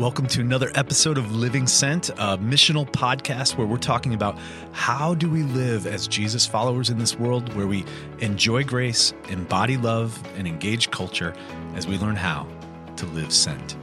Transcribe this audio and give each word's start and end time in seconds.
Welcome 0.00 0.28
to 0.28 0.40
another 0.40 0.72
episode 0.76 1.18
of 1.18 1.36
Living 1.36 1.66
Sent, 1.66 2.08
a 2.08 2.38
missional 2.38 2.90
podcast 2.90 3.58
where 3.58 3.66
we're 3.66 3.76
talking 3.76 4.14
about 4.14 4.38
how 4.72 5.12
do 5.12 5.28
we 5.28 5.42
live 5.42 5.86
as 5.86 6.08
Jesus 6.08 6.46
followers 6.46 6.88
in 6.88 6.96
this 6.96 7.18
world 7.18 7.52
where 7.52 7.66
we 7.66 7.84
enjoy 8.20 8.64
grace, 8.64 9.12
embody 9.28 9.76
love, 9.76 10.18
and 10.38 10.48
engage 10.48 10.90
culture 10.90 11.34
as 11.74 11.86
we 11.86 11.98
learn 11.98 12.16
how 12.16 12.48
to 12.96 13.04
live 13.08 13.30
sent. 13.30 13.76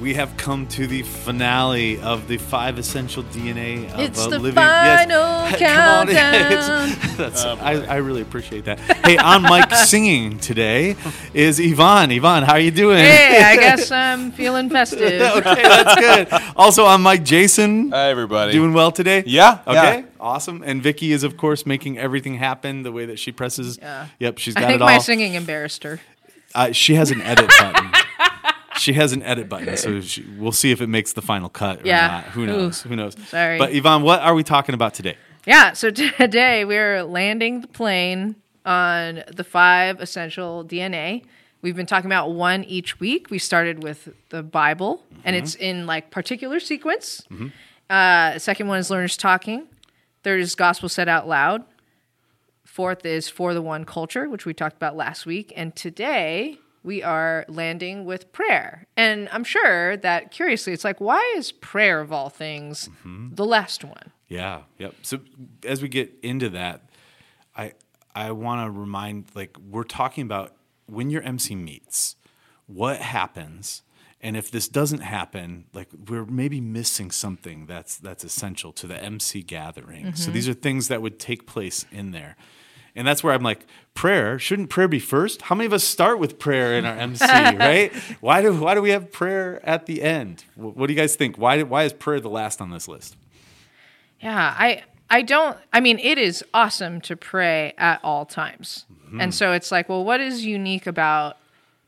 We 0.00 0.14
have 0.14 0.34
come 0.38 0.66
to 0.68 0.86
the 0.86 1.02
finale 1.02 2.00
of 2.00 2.26
the 2.26 2.38
five 2.38 2.78
essential 2.78 3.22
DNA 3.24 3.92
of 3.92 4.00
It's 4.00 4.24
a 4.24 4.30
the 4.30 4.38
living. 4.38 4.54
final 4.54 5.10
Come 5.50 5.52
on, 5.52 5.52
countdown. 5.58 6.52
it's- 6.52 7.16
that's, 7.18 7.44
I, 7.44 7.72
I 7.84 7.96
really 7.96 8.22
appreciate 8.22 8.64
that. 8.64 8.78
Hey, 8.80 9.18
on 9.18 9.42
mic 9.42 9.70
singing 9.74 10.38
today 10.38 10.96
is 11.34 11.60
Yvonne. 11.60 12.10
Yvonne, 12.12 12.44
how 12.44 12.54
are 12.54 12.60
you 12.60 12.70
doing? 12.70 12.96
Hey, 12.96 13.42
I 13.44 13.56
guess 13.56 13.90
I'm 13.90 14.32
feeling 14.32 14.70
festive. 14.70 15.20
okay, 15.20 15.62
that's 15.62 15.94
good. 16.00 16.42
Also 16.56 16.86
on 16.86 17.02
mic, 17.02 17.22
Jason. 17.22 17.90
Hi, 17.90 18.08
everybody. 18.08 18.52
Doing 18.52 18.72
well 18.72 18.92
today? 18.92 19.22
Yeah, 19.26 19.58
Okay. 19.66 19.98
yeah. 20.00 20.02
Awesome. 20.18 20.62
And 20.64 20.82
Vicky 20.82 21.12
is, 21.12 21.24
of 21.24 21.36
course, 21.36 21.66
making 21.66 21.98
everything 21.98 22.36
happen 22.36 22.84
the 22.84 22.92
way 22.92 23.04
that 23.04 23.18
she 23.18 23.32
presses. 23.32 23.78
Yeah. 23.80 24.06
Yep, 24.18 24.38
she's 24.38 24.56
I 24.56 24.60
got 24.60 24.66
think 24.68 24.76
it 24.76 24.82
all. 24.82 24.88
my 24.88 24.98
singing 24.98 25.34
embarrassed 25.34 25.82
her. 25.84 26.00
Uh, 26.54 26.72
she 26.72 26.94
has 26.94 27.10
an 27.10 27.20
edit 27.20 27.50
button. 27.58 27.90
She 28.80 28.94
has 28.94 29.12
an 29.12 29.22
edit 29.22 29.48
button, 29.48 29.76
so 29.76 30.00
she, 30.00 30.24
we'll 30.38 30.52
see 30.52 30.70
if 30.70 30.80
it 30.80 30.86
makes 30.88 31.12
the 31.12 31.22
final 31.22 31.48
cut 31.48 31.82
or 31.82 31.86
Yeah. 31.86 32.06
not. 32.06 32.24
Who 32.26 32.42
Ooh. 32.42 32.46
knows? 32.46 32.82
Who 32.82 32.96
knows? 32.96 33.14
Sorry. 33.28 33.58
But 33.58 33.74
Yvonne, 33.74 34.02
what 34.02 34.20
are 34.20 34.34
we 34.34 34.42
talking 34.42 34.74
about 34.74 34.94
today? 34.94 35.16
Yeah, 35.46 35.72
so 35.74 35.90
today 35.92 36.64
we're 36.64 37.02
landing 37.02 37.60
the 37.60 37.68
plane 37.68 38.36
on 38.64 39.22
the 39.32 39.44
five 39.44 40.00
essential 40.00 40.64
DNA. 40.64 41.24
We've 41.62 41.76
been 41.76 41.86
talking 41.86 42.06
about 42.08 42.32
one 42.32 42.64
each 42.64 42.98
week. 43.00 43.30
We 43.30 43.38
started 43.38 43.82
with 43.82 44.08
the 44.30 44.42
Bible, 44.42 45.04
and 45.24 45.36
it's 45.36 45.54
in 45.54 45.86
like 45.86 46.10
particular 46.10 46.58
sequence. 46.58 47.22
Uh, 47.90 48.38
second 48.38 48.68
one 48.68 48.78
is 48.78 48.90
learners 48.90 49.16
talking. 49.18 49.66
Third 50.22 50.40
is 50.40 50.54
gospel 50.54 50.88
said 50.88 51.08
out 51.08 51.28
loud. 51.28 51.64
Fourth 52.64 53.04
is 53.04 53.28
for 53.28 53.52
the 53.52 53.60
one 53.60 53.84
culture, 53.84 54.28
which 54.28 54.46
we 54.46 54.54
talked 54.54 54.76
about 54.76 54.96
last 54.96 55.26
week. 55.26 55.52
And 55.56 55.74
today 55.76 56.58
we 56.82 57.02
are 57.02 57.44
landing 57.48 58.04
with 58.04 58.32
prayer. 58.32 58.86
And 58.96 59.28
I'm 59.32 59.44
sure 59.44 59.96
that 59.98 60.30
curiously, 60.30 60.72
it's 60.72 60.84
like, 60.84 61.00
why 61.00 61.34
is 61.36 61.52
prayer 61.52 62.00
of 62.00 62.12
all 62.12 62.28
things 62.28 62.88
mm-hmm. 62.88 63.34
the 63.34 63.44
last 63.44 63.84
one? 63.84 64.12
Yeah. 64.28 64.62
Yep. 64.78 64.94
So 65.02 65.20
as 65.64 65.82
we 65.82 65.88
get 65.88 66.12
into 66.22 66.48
that, 66.50 66.88
I 67.56 67.72
I 68.14 68.32
want 68.32 68.66
to 68.66 68.70
remind 68.70 69.26
like 69.34 69.56
we're 69.58 69.84
talking 69.84 70.22
about 70.22 70.54
when 70.86 71.10
your 71.10 71.22
MC 71.22 71.54
meets, 71.54 72.16
what 72.66 72.98
happens, 72.98 73.82
and 74.20 74.36
if 74.36 74.50
this 74.50 74.68
doesn't 74.68 75.00
happen, 75.00 75.64
like 75.72 75.88
we're 76.08 76.24
maybe 76.24 76.60
missing 76.60 77.10
something 77.10 77.66
that's 77.66 77.96
that's 77.96 78.24
essential 78.24 78.72
to 78.72 78.86
the 78.86 79.02
MC 79.02 79.42
gathering. 79.42 80.14
So 80.14 80.24
mm-hmm. 80.24 80.32
these 80.32 80.48
are 80.48 80.54
things 80.54 80.88
that 80.88 81.02
would 81.02 81.18
take 81.18 81.46
place 81.46 81.86
in 81.90 82.10
there. 82.10 82.36
And 82.94 83.06
that's 83.06 83.22
where 83.22 83.32
I'm 83.32 83.42
like, 83.42 83.66
prayer, 83.94 84.38
shouldn't 84.38 84.70
prayer 84.70 84.88
be 84.88 84.98
first? 84.98 85.42
How 85.42 85.54
many 85.54 85.66
of 85.66 85.72
us 85.72 85.84
start 85.84 86.18
with 86.18 86.38
prayer 86.38 86.76
in 86.76 86.84
our 86.84 86.96
MC, 86.96 87.24
right? 87.24 87.92
Why 88.20 88.42
do 88.42 88.52
why 88.54 88.74
do 88.74 88.82
we 88.82 88.90
have 88.90 89.12
prayer 89.12 89.60
at 89.62 89.86
the 89.86 90.02
end? 90.02 90.44
What 90.54 90.86
do 90.86 90.92
you 90.92 90.98
guys 90.98 91.16
think? 91.16 91.36
Why 91.38 91.62
why 91.62 91.84
is 91.84 91.92
prayer 91.92 92.20
the 92.20 92.30
last 92.30 92.60
on 92.60 92.70
this 92.70 92.88
list? 92.88 93.16
Yeah, 94.20 94.54
I 94.58 94.84
I 95.08 95.22
don't 95.22 95.56
I 95.72 95.80
mean 95.80 95.98
it 95.98 96.18
is 96.18 96.44
awesome 96.52 97.00
to 97.02 97.16
pray 97.16 97.74
at 97.78 98.00
all 98.02 98.26
times. 98.26 98.84
Mm-hmm. 99.04 99.20
And 99.20 99.34
so 99.34 99.52
it's 99.52 99.72
like, 99.72 99.88
well, 99.88 100.04
what 100.04 100.20
is 100.20 100.44
unique 100.44 100.86
about 100.86 101.36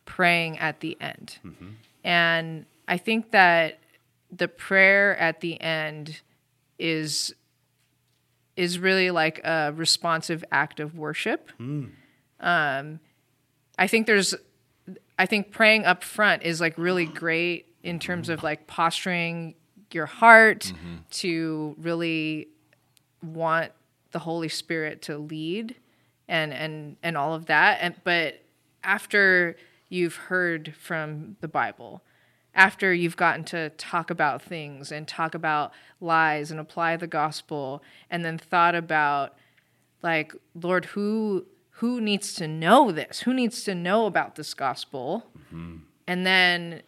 praying 0.05 0.58
at 0.58 0.80
the 0.80 0.97
end? 1.00 1.39
Mm-hmm. 1.45 1.69
And 2.05 2.67
I 2.89 2.98
think 2.98 3.30
that 3.30 3.78
the 4.30 4.48
prayer 4.48 5.17
at 5.18 5.41
the 5.41 5.61
end 5.61 6.20
is 6.79 7.35
is 8.57 8.79
really 8.79 9.11
like 9.11 9.40
a 9.45 9.73
responsive 9.74 10.45
act 10.51 10.80
of 10.80 10.96
worship. 10.96 11.51
Um 12.40 13.01
I 13.79 13.86
think 13.86 14.07
there's 14.07 14.35
I 15.18 15.27
think 15.27 15.52
praying 15.52 15.85
up 15.85 16.02
front 16.05 16.42
is 16.42 16.61
like 16.61 16.77
really 16.77 17.07
great 17.07 17.67
in 17.83 17.98
terms 17.98 18.29
of 18.29 18.42
like 18.42 18.67
posturing 18.67 19.55
your 19.92 20.07
heart 20.07 20.73
to 21.11 21.74
really 21.79 22.48
want 23.23 23.73
the 24.12 24.18
Holy 24.18 24.48
Spirit 24.48 25.02
to 25.02 25.18
lead 25.18 25.77
and 26.29 26.52
and 26.52 26.96
and 27.02 27.17
all 27.17 27.35
of 27.35 27.46
that. 27.46 27.79
And 27.80 27.95
but 28.05 28.42
after 28.85 29.57
you've 29.89 30.17
heard 30.17 30.74
from 30.80 31.36
the 31.41 31.48
Bible, 31.48 32.02
after 32.55 32.92
you've 32.92 33.17
gotten 33.17 33.45
to 33.45 33.70
talk 33.70 34.11
about 34.11 34.42
things 34.42 34.92
and 34.92 35.08
talk 35.08 35.35
about 35.35 35.73
lies 36.01 36.51
and 36.51 36.61
apply 36.61 36.96
the 36.96 37.07
gospel 37.07 37.83
and 38.11 38.24
then 38.24 38.36
thought 38.36 38.74
about 38.74 39.35
like 40.02 40.35
lord 40.55 40.86
who 40.86 41.46
who 41.83 42.01
needs 42.01 42.35
to 42.35 42.46
know 42.46 42.92
this? 42.92 43.20
Who 43.23 43.35
needs 43.35 43.64
to 43.64 43.74
know 43.74 44.07
about 44.07 44.36
this 44.36 44.55
gospel? 44.55 45.27
And 46.07 46.24
then 46.24 46.83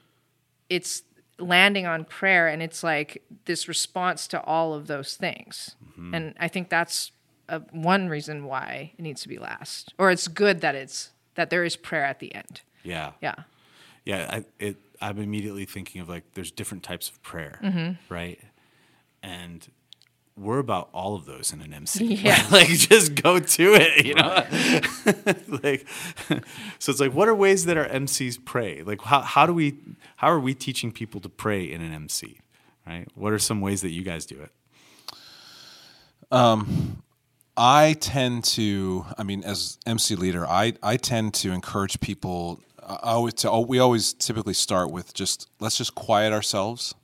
it's 0.71 1.03
landing 1.39 1.85
on 1.85 2.05
prayer 2.05 2.47
and 2.47 2.63
it's 2.63 2.85
like 2.85 3.25
this 3.47 3.67
response 3.67 4.29
to 4.29 4.41
all 4.45 4.73
of 4.73 4.87
those 4.87 5.17
things. 5.17 5.75
And 6.15 6.35
i 6.39 6.47
think 6.49 6.69
that's 6.69 7.11
uh 7.49 7.61
one 7.73 8.09
reason 8.09 8.45
why 8.45 8.93
it 8.97 9.03
needs 9.03 9.21
to 9.23 9.29
be 9.29 9.39
last. 9.39 9.95
Or 9.99 10.13
it's 10.13 10.29
good 10.29 10.61
that 10.61 10.77
it's 10.77 11.11
that 11.35 11.51
there 11.51 11.65
is 11.65 11.75
prayer 11.75 12.05
at 12.05 12.21
the 12.21 12.33
end. 12.33 12.61
Yeah. 12.85 13.13
yeah. 13.21 13.35
Yeah, 14.05 14.29
I, 14.31 14.45
it, 14.61 14.77
I'm 15.01 15.19
immediately 15.19 15.65
thinking 15.65 16.01
of 16.01 16.09
like 16.09 16.25
there's 16.35 16.51
different 16.51 16.83
types 16.83 17.09
of 17.09 17.23
prayer, 17.23 17.59
Mm-hmm. 17.63 18.13
right? 18.15 18.41
And 19.23 19.67
we're 20.37 20.59
about 20.59 20.89
all 20.93 21.15
of 21.15 21.27
those 21.27 21.53
in 21.53 21.61
an 21.63 21.73
MC. 21.73 22.15
Yeah. 22.23 22.45
like 22.51 22.69
just 22.69 23.15
go 23.15 23.39
to 23.39 23.75
it, 23.75 24.05
you 24.07 24.15
know. 24.15 24.45
like, 25.63 25.87
so 26.79 26.91
it's 26.91 27.01
like, 27.01 27.13
what 27.15 27.29
are 27.29 27.35
ways 27.35 27.65
that 27.67 27.77
our 27.77 27.87
MCs 27.87 28.45
pray? 28.45 28.83
Like, 28.83 29.01
how 29.03 29.21
how 29.21 29.47
do 29.47 29.55
we 29.55 29.77
how 30.17 30.29
are 30.29 30.41
we 30.41 30.55
teaching 30.55 30.91
people 30.93 31.21
to 31.21 31.29
pray 31.29 31.63
in 31.65 31.81
an 31.81 31.93
MC? 31.93 32.41
Right? 32.87 33.07
What 33.15 33.33
are 33.33 33.39
some 33.39 33.61
ways 33.61 33.81
that 33.83 33.91
you 33.91 34.03
guys 34.03 34.27
do 34.27 34.41
it? 34.41 34.51
Um 36.31 37.03
I 37.57 37.95
tend 38.01 38.43
to, 38.45 39.07
I 39.17 39.23
mean, 39.23 39.45
as 39.45 39.79
MC 39.87 40.17
leader, 40.17 40.45
I, 40.45 40.73
I 40.83 40.97
tend 40.97 41.35
to 41.35 41.53
encourage 41.53 42.01
people. 42.01 42.61
I 42.87 43.13
always, 43.13 43.35
to, 43.35 43.61
we 43.61 43.79
always 43.79 44.13
typically 44.13 44.55
start 44.55 44.91
with 44.91 45.15
just 45.15 45.49
let's 45.61 45.77
just 45.79 45.95
quiet 45.95 46.33
ourselves 46.33 46.95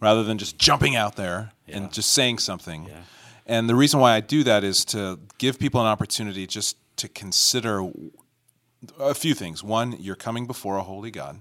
rather 0.00 0.22
than 0.24 0.38
just 0.38 0.58
jumping 0.58 0.96
out 0.96 1.16
there 1.16 1.52
Yeah. 1.66 1.76
and 1.76 1.92
just 1.92 2.10
saying 2.12 2.38
something. 2.38 2.88
And 3.46 3.68
the 3.68 3.74
reason 3.74 4.00
why 4.00 4.14
I 4.14 4.20
do 4.20 4.42
that 4.44 4.64
is 4.64 4.84
to 4.86 5.18
give 5.38 5.58
people 5.58 5.80
an 5.80 5.86
opportunity 5.86 6.46
just 6.46 6.76
to 6.96 7.08
consider 7.08 7.90
a 8.98 9.14
few 9.14 9.34
things. 9.34 9.62
One, 9.62 9.96
you're 9.98 10.16
coming 10.16 10.46
before 10.46 10.76
a 10.78 10.82
holy 10.82 11.10
God 11.10 11.40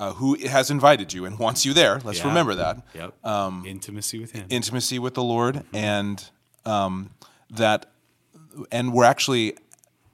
uh, 0.00 0.12
who 0.14 0.34
has 0.46 0.70
invited 0.70 1.12
you 1.12 1.24
and 1.24 1.38
wants 1.38 1.64
you 1.66 1.72
there. 1.72 2.00
Let's 2.04 2.18
Yeah. 2.20 2.28
remember 2.28 2.54
that 2.56 2.86
Yep. 2.94 3.14
Intimacy 3.66 4.18
with 4.18 4.32
Him. 4.32 4.46
intimacy 4.50 4.98
with 4.98 5.14
the 5.14 5.22
Lord, 5.24 5.64
and 5.72 6.22
um, 6.64 7.10
that, 7.50 7.86
and 8.70 8.92
we're 8.92 9.04
actually, 9.04 9.54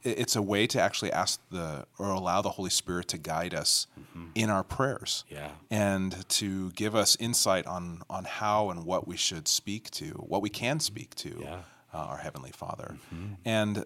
it's 0.04 0.36
a 0.36 0.42
way 0.42 0.66
to 0.68 0.80
actually 0.80 1.10
ask 1.12 1.40
the 1.50 1.86
or 1.98 2.10
allow 2.10 2.42
the 2.42 2.50
Holy 2.50 2.70
Spirit 2.70 3.08
to 3.08 3.18
guide 3.18 3.54
us 3.54 3.86
in 4.34 4.50
our 4.50 4.62
prayers, 4.62 5.24
Yeah. 5.28 5.50
and 5.70 6.28
to 6.28 6.70
give 6.72 6.94
us 6.94 7.16
insight 7.18 7.66
on 7.66 8.02
on 8.10 8.24
how 8.24 8.70
and 8.70 8.84
what 8.84 9.08
we 9.08 9.16
should 9.16 9.48
speak 9.48 9.90
to, 9.92 10.06
what 10.26 10.42
we 10.42 10.50
can 10.50 10.78
speak 10.80 11.14
to 11.16 11.38
Yeah. 11.40 11.62
uh, 11.92 11.98
our 11.98 12.18
heavenly 12.18 12.52
Father, 12.52 12.96
and 13.44 13.84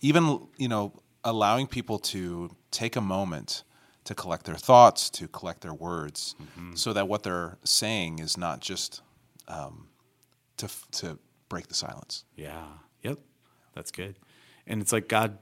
even 0.00 0.48
you 0.56 0.68
know 0.68 0.92
allowing 1.24 1.66
people 1.66 1.98
to 1.98 2.50
take 2.70 2.96
a 2.96 3.00
moment 3.00 3.64
to 4.04 4.14
collect 4.14 4.46
their 4.46 4.56
thoughts, 4.56 5.10
to 5.10 5.28
collect 5.28 5.60
their 5.60 5.74
words, 5.74 6.34
so 6.74 6.92
that 6.94 7.06
what 7.08 7.22
they're 7.24 7.58
saying 7.64 8.20
is 8.20 8.36
not 8.36 8.60
just 8.60 9.02
um, 9.48 9.88
to 10.56 10.66
to 10.92 11.18
break 11.48 11.66
the 11.68 11.74
silence. 11.74 12.24
Yeah. 12.36 12.64
Yep. 13.02 13.18
That's 13.74 13.90
good. 13.90 14.16
And 14.66 14.80
it's 14.82 14.92
like 14.92 15.08
God 15.08 15.38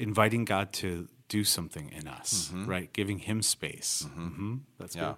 inviting 0.00 0.44
God 0.44 0.72
to 0.74 1.08
do 1.28 1.44
something 1.44 1.90
in 1.92 2.08
us, 2.08 2.50
right? 2.66 2.92
Giving 2.92 3.18
Him 3.18 3.42
space. 3.42 4.06
hmm 4.14 4.56
That's 4.78 4.96
Yeah. 4.96 5.02
good. 5.08 5.16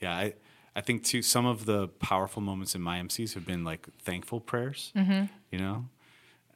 Yeah. 0.00 0.16
I, 0.16 0.34
I 0.76 0.80
think 0.80 1.02
too, 1.04 1.22
some 1.22 1.46
of 1.46 1.64
the 1.66 1.88
powerful 1.88 2.40
moments 2.42 2.74
in 2.76 2.80
my 2.82 3.00
MCs 3.00 3.34
have 3.34 3.44
been 3.44 3.64
like 3.64 3.88
thankful 3.98 4.40
prayers, 4.40 4.92
you 4.94 5.58
know, 5.58 5.86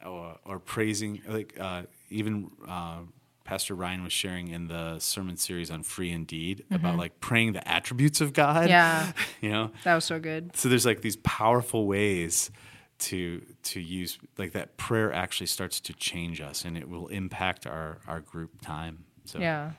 or, 0.05 0.37
or 0.45 0.59
praising, 0.59 1.21
like 1.27 1.57
uh, 1.59 1.83
even 2.09 2.49
uh, 2.67 2.99
Pastor 3.43 3.75
Ryan 3.75 4.03
was 4.03 4.13
sharing 4.13 4.47
in 4.47 4.67
the 4.67 4.97
sermon 4.99 5.35
series 5.37 5.69
on 5.69 5.83
free 5.83 6.11
indeed 6.11 6.63
about 6.71 6.97
like 6.97 7.19
praying 7.19 7.53
the 7.53 7.67
attributes 7.67 8.21
of 8.21 8.31
God. 8.33 8.69
Yeah. 8.69 9.11
you 9.41 9.51
know, 9.51 9.71
That 9.83 9.95
was 9.95 10.05
so 10.05 10.19
good. 10.19 10.55
so 10.55 10.69
there's 10.69 10.85
like 10.85 11.01
these 11.01 11.17
powerful 11.17 11.85
ways 11.85 12.49
to 12.97 13.41
to 13.63 13.79
use 13.79 14.17
like 14.37 14.53
that 14.53 14.77
prayer 14.77 15.11
actually 15.11 15.47
starts 15.47 15.79
to 15.81 15.93
change 15.93 16.39
us 16.39 16.63
and 16.63 16.77
it 16.77 16.87
will 16.87 17.07
impact 17.07 17.67
our 17.67 17.99
our 18.07 18.21
group 18.21 18.61
time 18.61 19.05
so. 19.25 19.39
Yeah. 19.39 19.71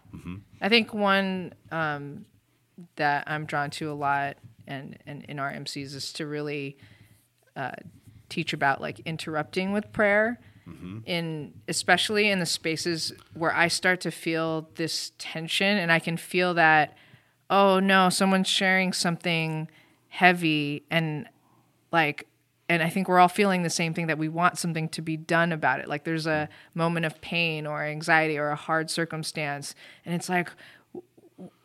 I 0.61 0.69
think 0.69 0.93
one 0.93 1.55
um, 1.71 2.27
that 2.97 3.25
I'm 3.27 3.47
drawn 3.47 3.71
to 3.71 3.91
a 3.91 3.95
lot, 3.95 4.37
and 4.67 4.99
and 5.07 5.25
in 5.25 5.39
our 5.39 5.53
MCs 5.53 5.95
is 5.95 6.13
to 6.15 6.27
really 6.27 6.77
uh, 7.55 7.73
teach 8.29 8.53
about 8.53 8.81
like 8.81 9.01
interrupting 9.01 9.73
with 9.73 9.93
prayer, 9.93 10.41
in 11.05 11.55
especially 11.69 12.29
in 12.29 12.41
the 12.41 12.47
spaces 12.47 13.13
where 13.35 13.55
I 13.55 13.69
start 13.69 14.01
to 14.03 14.11
feel 14.11 14.69
this 14.75 15.13
tension, 15.19 15.79
and 15.79 15.93
I 15.93 16.01
can 16.01 16.17
feel 16.17 16.55
that, 16.55 16.97
oh 17.49 17.79
no, 17.79 18.11
someone's 18.11 18.49
sharing 18.49 18.93
something 18.93 19.69
heavy, 20.09 20.85
and 20.91 21.29
like 21.93 22.27
and 22.69 22.83
I 22.83 22.89
think 22.89 23.09
we're 23.09 23.19
all 23.21 23.29
feeling 23.29 23.63
the 23.63 23.71
same 23.71 23.95
thing 23.95 24.09
that 24.09 24.19
we 24.19 24.29
want 24.29 24.59
something 24.59 24.89
to 24.91 25.01
be 25.03 25.17
done 25.17 25.53
about 25.53 25.81
it. 25.81 25.89
Like 25.89 26.05
there's 26.05 26.27
a 26.27 26.49
moment 26.75 27.07
of 27.07 27.21
pain 27.21 27.67
or 27.67 27.85
anxiety 27.85 28.39
or 28.39 28.49
a 28.49 28.57
hard 28.57 28.91
circumstance, 28.91 29.75
and 30.05 30.15
it's 30.15 30.29
like, 30.29 30.51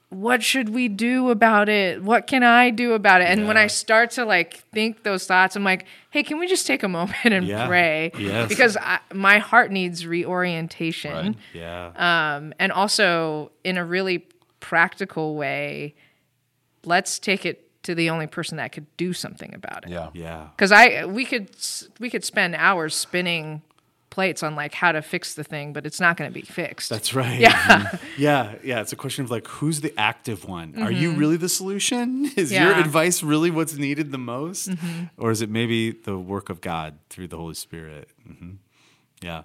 what 0.10 0.44
should 0.44 0.70
we 0.70 0.90
do 0.90 1.30
about 1.30 1.70
it? 1.70 2.04
What 2.04 2.28
can 2.28 2.44
I 2.44 2.70
do 2.70 2.92
about 2.94 3.22
it? 3.22 3.30
And 3.30 3.48
when 3.48 3.56
I 3.56 3.68
start 3.68 4.12
to 4.12 4.26
like 4.26 4.58
think 4.74 5.04
those 5.04 5.26
thoughts, 5.26 5.56
I'm 5.56 5.64
like, 5.64 5.86
hey, 6.10 6.22
can 6.22 6.38
we 6.38 6.48
just 6.48 6.68
take 6.68 6.84
a 6.84 6.88
moment 7.00 7.16
and 7.24 7.48
Yeah. 7.48 7.66
pray? 7.66 8.12
Yes. 8.20 8.50
Because 8.50 8.76
I, 8.76 9.00
my 9.14 9.38
heart 9.40 9.72
needs 9.72 10.06
reorientation 10.06 11.12
Right. 11.28 11.36
Yeah. 11.54 12.36
um, 12.36 12.54
and 12.60 12.74
also 12.74 13.52
in 13.64 13.78
a 13.78 13.86
really 13.86 14.28
practical 14.60 15.36
way 15.36 15.96
let's 16.86 17.18
take 17.20 17.46
it 17.46 17.71
to 17.84 17.96
the 17.96 18.10
only 18.10 18.28
person 18.28 18.58
that 18.58 18.72
could 18.72 18.86
do 18.98 19.14
something 19.14 19.54
about 19.56 19.84
it 19.86 19.90
Yeah. 19.90 20.10
yeah. 20.14 20.48
because 20.56 20.72
i 20.72 21.06
we 21.06 21.26
could 21.26 21.50
we 22.00 22.10
could 22.10 22.24
spend 22.24 22.56
hours 22.56 22.96
spinning 22.96 23.62
plates 24.12 24.44
on 24.44 24.56
like 24.56 24.74
how 24.74 24.92
to 24.92 25.02
fix 25.02 25.34
the 25.36 25.44
thing 25.44 25.72
but 25.72 25.86
it's 25.86 26.00
not 26.02 26.18
going 26.18 26.30
to 26.30 26.34
be 26.34 26.42
fixed 26.46 26.90
That's 26.90 27.14
right. 27.14 27.40
Yeah. 27.40 27.98
Yeah. 28.18 28.56
Yeah. 28.62 28.82
It's 28.82 28.92
a 28.92 28.98
question 28.98 29.24
of 29.24 29.32
like, 29.32 29.48
who's 29.48 29.80
the 29.80 29.94
active 29.98 30.44
one? 30.44 30.84
Are 30.84 30.92
you 30.92 31.14
really 31.14 31.38
the 31.38 31.48
solution? 31.48 32.26
Is 32.36 32.52
your 32.52 32.72
Mm-hmm. 32.74 32.82
Advice 32.82 33.24
really 33.24 33.50
what's 33.52 33.78
needed 33.78 34.12
the 34.12 34.18
most? 34.18 34.70
Mm-hmm. 34.70 35.04
Or 35.18 35.32
is 35.32 35.42
it 35.42 35.50
maybe 35.50 35.92
the 35.92 36.18
work 36.18 36.50
of 36.50 36.60
God 36.60 37.00
through 37.10 37.30
the 37.30 37.38
Holy 37.38 37.54
Spirit? 37.56 38.10
hmm 38.28 38.56
Yeah. 39.22 39.44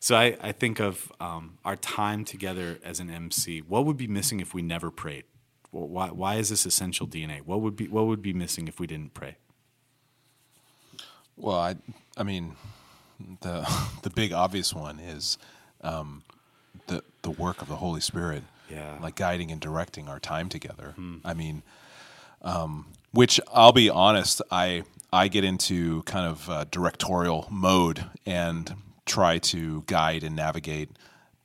So 0.00 0.16
I, 0.16 0.36
I 0.40 0.50
think 0.50 0.80
of 0.80 1.12
um, 1.20 1.58
our 1.64 1.76
time 1.76 2.24
together 2.24 2.80
as 2.84 2.98
an 2.98 3.10
MC. 3.10 3.60
What 3.60 3.86
would 3.86 3.96
be 3.96 4.08
missing 4.08 4.40
if 4.40 4.52
we 4.52 4.62
never 4.62 4.90
prayed? 4.90 5.24
Well, 5.72 5.86
Why, 5.86 6.08
why 6.08 6.34
is 6.36 6.48
this 6.48 6.64
essential 6.66 7.06
DNA? 7.06 7.40
What 7.42 7.60
would 7.60 7.76
be 7.76 7.88
what 7.88 8.06
would 8.06 8.22
be 8.22 8.32
missing 8.32 8.68
if 8.68 8.80
we 8.80 8.86
didn't 8.86 9.14
pray? 9.14 9.36
Well, 11.36 11.56
I, 11.58 11.76
I 12.16 12.22
mean, 12.22 12.56
the 13.40 13.66
the 14.02 14.10
big 14.10 14.32
obvious 14.32 14.74
one 14.74 14.98
is 14.98 15.38
um, 15.82 16.22
the 16.86 17.02
the 17.22 17.30
work 17.30 17.62
of 17.62 17.68
the 17.68 17.76
Holy 17.76 18.00
Spirit, 18.00 18.42
Yeah. 18.70 18.96
like 19.00 19.14
guiding 19.16 19.50
and 19.50 19.60
directing 19.60 20.08
our 20.08 20.18
time 20.18 20.48
together. 20.48 20.94
I 21.24 21.34
mean, 21.34 21.62
um, 22.42 22.86
which 23.12 23.40
I'll 23.52 23.72
be 23.72 23.90
honest, 23.90 24.40
I 24.50 24.84
I 25.12 25.28
get 25.28 25.44
into 25.44 26.02
kind 26.04 26.26
of 26.26 26.48
uh, 26.50 26.64
directorial 26.70 27.46
mode 27.50 28.04
and 28.26 28.74
try 29.06 29.38
to 29.38 29.82
guide 29.86 30.22
and 30.22 30.36
navigate 30.36 30.90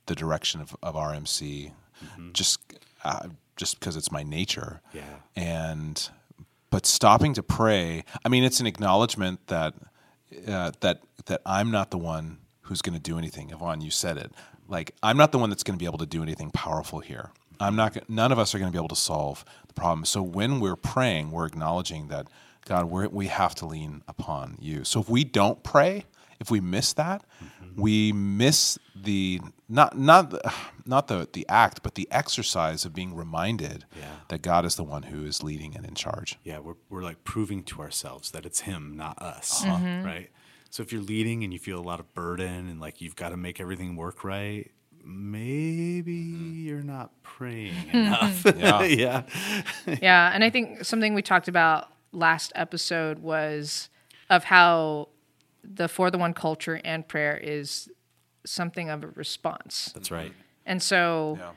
the 0.06 0.14
direction 0.14 0.60
of, 0.60 0.76
of 0.82 0.96
our 0.96 1.14
MC, 1.14 1.72
just 2.34 2.60
uh, 3.04 3.28
just 3.56 3.78
because 3.78 3.96
it's 3.96 4.10
my 4.10 4.22
nature. 4.22 4.80
Yeah. 4.92 5.02
And 5.36 6.08
but 6.70 6.86
stopping 6.86 7.34
to 7.34 7.42
pray, 7.42 8.04
I 8.24 8.28
mean, 8.28 8.44
it's 8.44 8.60
an 8.60 8.66
acknowledgement 8.66 9.46
that 9.48 9.74
uh, 10.46 10.72
that 10.80 11.00
that 11.26 11.40
I'm 11.46 11.70
not 11.70 11.90
the 11.90 11.98
one 11.98 12.38
who's 12.62 12.82
going 12.82 12.94
to 12.94 13.00
do 13.00 13.18
anything. 13.18 13.50
Yvonne, 13.50 13.80
you 13.80 13.90
said 13.90 14.16
it. 14.16 14.32
Like 14.68 14.94
I'm 15.02 15.16
not 15.16 15.32
the 15.32 15.38
one 15.38 15.50
that's 15.50 15.62
going 15.62 15.78
to 15.78 15.82
be 15.82 15.86
able 15.86 15.98
to 15.98 16.06
do 16.06 16.22
anything 16.22 16.50
powerful 16.50 17.00
here. 17.00 17.30
I'm 17.60 17.76
not. 17.76 18.08
None 18.10 18.32
of 18.32 18.38
us 18.38 18.54
are 18.54 18.58
going 18.58 18.70
to 18.70 18.72
be 18.72 18.78
able 18.78 18.88
to 18.88 18.96
solve 18.96 19.44
the 19.68 19.74
problem. 19.74 20.04
So 20.04 20.22
when 20.22 20.60
we're 20.60 20.76
praying, 20.76 21.30
we're 21.30 21.46
acknowledging 21.46 22.08
that 22.08 22.28
God, 22.64 22.86
we're, 22.86 23.08
we 23.08 23.26
have 23.26 23.54
to 23.56 23.66
lean 23.66 24.02
upon 24.08 24.56
you. 24.58 24.84
So 24.84 25.00
if 25.00 25.08
we 25.08 25.22
don't 25.24 25.62
pray, 25.62 26.06
if 26.44 26.50
we 26.50 26.60
miss 26.60 26.92
that, 26.92 27.24
mm-hmm. 27.42 27.80
we 27.80 28.12
miss 28.12 28.78
the 28.94 29.40
not 29.66 29.96
not 29.98 30.28
the, 30.28 30.52
not 30.86 31.08
the 31.08 31.26
the 31.32 31.46
act, 31.48 31.82
but 31.82 31.94
the 31.94 32.06
exercise 32.10 32.84
of 32.84 32.92
being 32.94 33.14
reminded 33.14 33.86
Yeah. 33.98 34.04
that 34.28 34.42
God 34.42 34.66
is 34.66 34.76
the 34.76 34.84
one 34.84 35.04
who 35.04 35.24
is 35.24 35.42
leading 35.42 35.74
and 35.74 35.86
in 35.86 35.94
charge. 35.94 36.38
Yeah, 36.44 36.58
we're, 36.58 36.74
we're 36.90 37.02
like 37.02 37.24
proving 37.24 37.62
to 37.64 37.80
ourselves 37.80 38.30
that 38.32 38.44
it's 38.44 38.60
him, 38.60 38.94
not 38.94 39.20
us, 39.22 39.64
uh-huh. 39.64 39.76
Mm-hmm. 39.76 40.06
right? 40.06 40.30
So 40.68 40.82
if 40.82 40.92
you're 40.92 41.02
leading 41.02 41.44
and 41.44 41.52
you 41.52 41.58
feel 41.58 41.78
a 41.78 41.86
lot 41.92 41.98
of 41.98 42.12
burden 42.12 42.68
and 42.68 42.78
like 42.78 43.00
you've 43.00 43.16
got 43.16 43.30
to 43.30 43.38
make 43.38 43.58
everything 43.58 43.96
work 43.96 44.22
right, 44.22 44.70
maybe 45.02 46.24
mm-hmm. 46.24 46.66
you're 46.66 46.82
not 46.82 47.10
praying 47.22 47.74
enough. 47.92 48.44
Yeah. 48.56 48.82
yeah. 48.84 49.22
yeah 49.86 50.30
and 50.34 50.44
i 50.44 50.50
think 50.50 50.84
something 50.84 51.14
we 51.14 51.22
talked 51.22 51.48
about 51.48 51.88
last 52.12 52.52
episode 52.54 53.18
was 53.18 53.88
of 54.30 54.44
how 54.44 55.08
the 55.64 55.88
for 55.88 56.10
the 56.10 56.18
one 56.18 56.34
culture 56.34 56.80
and 56.84 57.06
prayer 57.08 57.36
is 57.36 57.88
something 58.44 58.90
of 58.90 59.02
a 59.02 59.08
response 59.08 59.90
That's 59.94 60.10
right. 60.10 60.32
and 60.66 60.82
so 60.82 61.36
Yeah. 61.40 61.52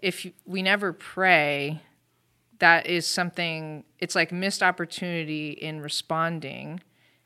if 0.00 0.24
you- 0.24 0.32
we 0.46 0.62
never 0.62 0.92
pray, 0.92 1.80
that 2.58 2.86
is 2.86 3.06
something, 3.06 3.84
it's 3.98 4.14
like 4.14 4.30
missed 4.30 4.62
opportunity 4.62 5.50
in 5.50 5.80
responding. 5.80 6.80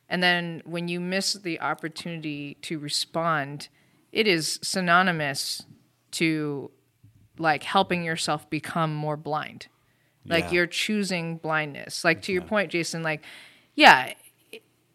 And 0.08 0.22
then 0.22 0.62
when 0.64 0.88
you 0.88 0.98
miss 1.00 1.34
the 1.34 1.60
opportunity 1.60 2.54
to 2.62 2.78
respond, 2.78 3.69
it 4.12 4.26
is 4.26 4.58
synonymous 4.62 5.66
to 6.12 6.70
like 7.38 7.64
helping 7.64 8.02
yourself 8.02 8.48
become 8.48 8.94
more 8.94 9.16
blind. 9.19 9.66
Like 10.24 10.44
Yeah. 10.44 10.52
you're 10.52 10.66
choosing 10.66 11.36
blindness. 11.36 12.02
Like 12.02 12.22
to 12.22 12.32
your 12.32 12.42
point, 12.42 12.72
Jason, 12.72 13.02
like, 13.02 13.22
yeah, 13.74 14.14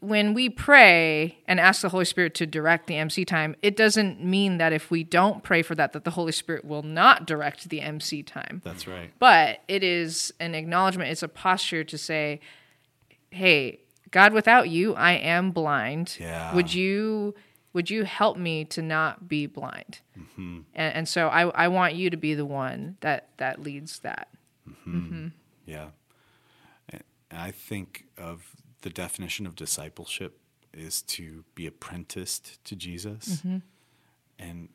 when 0.02 0.34
we 0.34 0.50
pray 0.50 1.38
and 1.48 1.60
ask 1.60 1.84
the 1.84 1.90
Holy 1.90 2.06
Spirit 2.06 2.34
to 2.36 2.48
direct 2.48 2.88
the 2.88 2.98
MC 2.98 3.24
time, 3.24 3.56
it 3.62 3.78
doesn't 3.78 4.24
mean 4.24 4.58
that 4.58 4.74
if 4.74 4.90
we 4.90 5.04
don't 5.04 5.44
pray 5.44 5.62
for 5.62 5.76
that, 5.76 5.94
that 5.94 6.04
the 6.04 6.12
Holy 6.12 6.32
Spirit 6.32 6.66
will 6.66 6.82
not 6.82 7.28
direct 7.28 7.70
the 7.70 7.82
MC 7.82 8.24
time. 8.24 8.62
That's 8.66 8.88
right. 8.88 9.12
But 9.20 9.62
it 9.68 9.84
is 9.84 10.34
an 10.40 10.56
acknowledgement, 10.56 11.12
it's 11.12 11.22
a 11.22 11.28
posture 11.28 11.84
to 11.84 11.98
say, 12.00 12.42
hey, 13.30 13.80
God, 14.10 14.34
without 14.34 14.70
you, 14.70 14.96
I 14.96 15.14
am 15.14 15.52
blind. 15.52 16.18
Yeah. 16.20 16.54
Would 16.56 16.74
you 16.74 17.36
would 17.74 17.90
you 17.90 18.04
help 18.04 18.38
me 18.38 18.66
to 18.66 18.82
not 18.82 19.30
be 19.30 19.46
blind? 19.46 20.00
Mm-hmm. 20.20 20.60
And, 20.76 20.96
and 20.96 21.08
so 21.08 21.30
I, 21.30 21.44
I 21.52 21.68
want 21.70 21.94
you 21.96 22.10
to 22.10 22.18
be 22.18 22.34
the 22.34 22.46
one 22.46 22.98
that 23.02 23.30
that 23.38 23.62
leads 23.62 24.00
that. 24.00 24.30
Mm-hmm. 24.68 24.98
Mm-hmm. 24.98 25.28
Yeah. 25.68 25.88
And 26.90 27.04
I 27.32 27.52
think 27.52 28.06
of 28.18 28.56
the 28.82 28.90
definition 28.90 29.46
of 29.46 29.56
discipleship 29.56 30.38
is 30.74 31.02
to 31.04 31.44
be 31.56 31.68
apprenticed 31.68 32.64
to 32.66 32.76
Jesus. 32.76 33.38
Mm-hmm. 33.38 33.58
And 34.40 34.70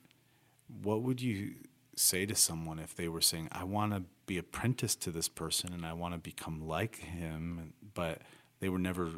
what 0.83 1.03
would 1.03 1.21
you 1.21 1.55
say 1.97 2.27
to 2.27 2.35
someone 2.35 2.79
if 2.79 2.95
they 2.95 3.09
were 3.09 3.21
saying, 3.23 3.49
I 3.53 3.65
want 3.65 3.93
to 3.93 4.03
be 4.27 4.37
apprenticed 4.39 5.01
to 5.03 5.11
this 5.11 5.29
person 5.29 5.73
and 5.73 5.87
I 5.87 5.93
want 5.95 6.15
to 6.15 6.19
become 6.19 6.67
like 6.67 6.97
him, 6.99 7.73
but 7.95 8.21
they 8.61 8.69
were 8.69 8.79
never 8.79 9.09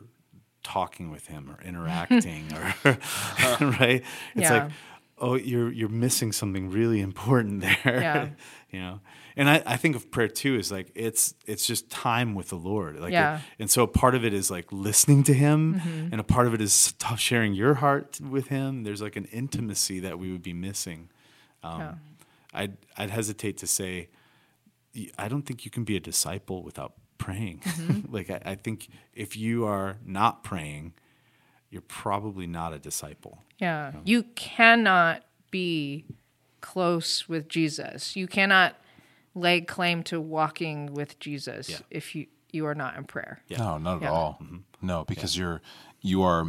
talking 0.63 1.11
with 1.11 1.27
him 1.27 1.51
or 1.51 1.61
interacting 1.67 2.45
or 2.55 2.75
right? 3.61 4.03
It's 4.35 4.43
Yeah. 4.51 4.65
like, 4.65 4.73
oh, 5.21 5.35
you're 5.37 5.71
you're 5.73 5.89
missing 5.89 6.33
something 6.33 6.71
really 6.71 7.01
important 7.01 7.61
there. 7.67 7.79
Yeah. 7.85 8.29
you 8.71 8.81
know. 8.81 9.01
And 9.37 9.49
I, 9.49 9.63
I 9.65 9.77
think 9.77 9.95
of 9.95 10.11
prayer 10.11 10.27
too 10.29 10.57
is 10.57 10.73
like 10.73 10.91
it's 10.97 11.35
it's 11.47 11.65
just 11.67 11.89
time 11.91 12.35
with 12.35 12.49
the 12.49 12.57
Lord. 12.57 12.99
Like 12.99 13.13
Yeah. 13.13 13.41
and 13.59 13.71
so 13.71 13.87
part 13.87 14.15
of 14.17 14.25
it 14.25 14.35
is 14.35 14.51
like 14.51 14.67
listening 14.73 15.23
to 15.25 15.33
him 15.35 15.75
Mm-hmm. 15.75 16.09
and 16.13 16.21
a 16.21 16.25
part 16.25 16.47
of 16.49 16.55
it 16.55 16.61
is 16.61 16.93
sharing 17.17 17.55
your 17.55 17.75
heart 17.75 18.21
with 18.21 18.49
him. 18.49 18.83
There's 18.83 19.01
like 19.01 19.17
an 19.17 19.27
intimacy 19.27 20.01
that 20.01 20.19
we 20.19 20.33
would 20.33 20.43
be 20.43 20.53
missing. 20.55 21.09
Um, 21.63 21.81
Yeah. 21.81 21.95
I'd 22.55 22.77
I'd 22.97 23.11
hesitate 23.11 23.59
to 23.59 23.67
say 23.67 24.09
I 25.17 25.29
don't 25.29 25.43
think 25.43 25.65
you 25.65 25.71
can 25.71 25.85
be 25.85 25.97
a 25.97 26.01
disciple 26.01 26.63
without 26.65 26.95
praying. 27.19 27.61
Mm-hmm. 27.61 28.13
like 28.17 28.31
I, 28.31 28.41
I 28.53 28.55
think 28.57 28.89
if 29.15 29.37
you 29.37 29.67
are 29.67 29.99
not 30.05 30.43
praying, 30.43 30.95
you're 31.71 31.83
probably 31.83 32.47
not 32.47 32.73
a 32.73 32.79
disciple. 32.79 33.43
Yeah. 33.59 33.93
You 34.05 34.23
cannot 34.35 35.23
be 35.51 36.05
close 36.61 37.29
with 37.29 37.49
Jesus. 37.49 38.17
You 38.17 38.27
cannot 38.27 38.77
lay 39.35 39.61
claim 39.61 40.03
to 40.05 40.21
walking 40.21 40.93
with 40.95 41.19
Jesus 41.19 41.69
Yeah. 41.69 41.79
if 41.91 42.15
you, 42.15 42.27
you 42.53 42.67
are 42.67 42.75
not 42.75 42.97
in 42.97 43.05
prayer. 43.05 43.43
Yeah. 43.49 43.59
No, 43.59 43.79
not 43.79 43.97
at 43.99 44.03
Yeah. 44.03 44.11
all. 44.11 44.39
Mm-hmm. 44.43 44.57
No, 44.83 45.05
because 45.05 45.37
you're 45.37 45.61
you 46.01 46.23
are 46.23 46.47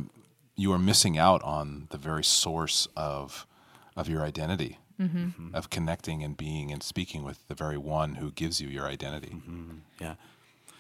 you 0.56 0.72
are 0.72 0.78
missing 0.80 1.18
out 1.18 1.42
on 1.44 1.88
the 1.90 1.98
very 1.98 2.24
source 2.24 2.88
of 2.96 3.48
of 3.96 4.08
your 4.08 4.22
identity, 4.24 4.78
mm-hmm. 5.00 5.18
Mm-hmm. 5.18 5.56
of 5.56 5.70
connecting 5.70 6.24
and 6.24 6.38
being 6.38 6.72
and 6.72 6.84
speaking 6.84 7.24
with 7.24 7.48
the 7.48 7.56
very 7.56 7.78
one 7.78 8.16
who 8.16 8.32
gives 8.32 8.62
you 8.62 8.68
your 8.70 8.86
identity. 8.86 9.36
Yeah. 10.00 10.16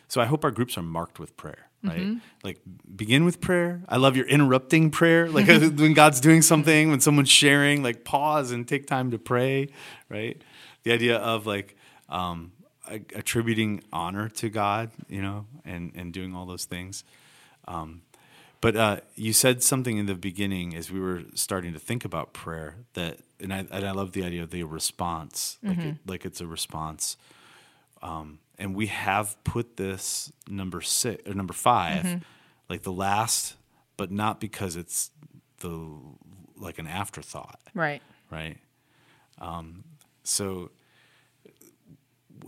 So 0.08 0.22
I 0.22 0.26
hope 0.26 0.44
our 0.44 0.52
groups 0.52 0.78
are 0.78 0.84
marked 0.84 1.20
with 1.20 1.36
prayer, 1.38 1.69
right? 1.84 2.00
Mm-hmm. 2.00 2.18
Like 2.44 2.60
begin 2.96 3.26
with 3.26 3.42
prayer. 3.42 3.82
I 3.88 3.98
love 3.98 4.16
your 4.16 4.28
interrupting 4.28 4.92
prayer. 4.92 5.30
Like 5.30 5.48
when 5.48 5.94
God's 5.94 6.20
doing 6.20 6.42
something, 6.42 6.90
when 6.90 7.00
someone's 7.00 7.30
sharing, 7.30 7.84
like 7.84 8.04
pause 8.04 8.52
and 8.52 8.68
take 8.68 8.88
time 8.88 9.12
to 9.12 9.18
pray, 9.18 9.70
right? 10.10 10.42
The 10.84 10.92
idea 10.92 11.18
of 11.18 11.46
like, 11.46 11.76
um, 12.08 12.52
attributing 13.16 13.84
honor 13.94 14.30
to 14.30 14.50
God, 14.50 14.92
you 15.08 15.22
know, 15.22 15.46
and 15.66 15.92
and 15.96 16.12
doing 16.14 16.36
all 16.36 16.46
those 16.46 16.66
things. 16.66 17.04
Um, 17.68 18.02
but 18.62 18.76
uh, 18.76 18.98
you 19.16 19.32
said 19.32 19.64
something 19.64 19.98
in 19.98 20.06
the 20.06 20.16
beginning 20.16 20.76
as 20.76 20.92
we 20.92 21.00
were 21.00 21.22
starting 21.34 21.72
to 21.74 21.80
think 21.80 22.04
about 22.04 22.34
prayer 22.34 22.76
that, 22.94 23.20
and 23.40 23.54
I 23.54 23.60
and 23.72 23.88
I 23.88 23.92
love 23.92 24.12
the 24.12 24.24
idea 24.24 24.44
of 24.44 24.50
the 24.50 24.64
response, 24.64 25.58
like 25.64 25.78
it, 25.78 25.96
like 26.06 26.26
it's 26.26 26.42
a 26.42 26.48
response. 26.48 27.16
Um, 28.02 28.40
and 28.60 28.76
we 28.76 28.88
have 28.88 29.42
put 29.44 29.78
this 29.78 30.32
number 30.48 30.82
six 30.82 31.28
or 31.28 31.34
number 31.34 31.54
5 31.54 32.22
like 32.70 32.84
the 32.84 32.92
last, 32.92 33.56
but 33.98 34.12
not 34.12 34.40
because 34.40 34.76
it's 34.76 35.10
the 35.60 35.90
like 36.56 36.78
an 36.78 36.88
afterthought 36.88 37.60
Right. 37.74 38.02
right? 38.30 38.58
Um, 39.40 39.84
so 40.24 40.70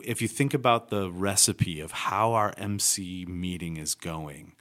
if 0.04 0.22
you 0.22 0.28
think 0.28 0.54
about 0.54 0.90
the 0.90 1.10
recipe 1.12 1.80
of 1.80 1.92
how 1.92 2.34
our 2.34 2.54
MC 2.58 3.26
meeting 3.26 3.78
is 3.78 3.96
going, 3.96 4.54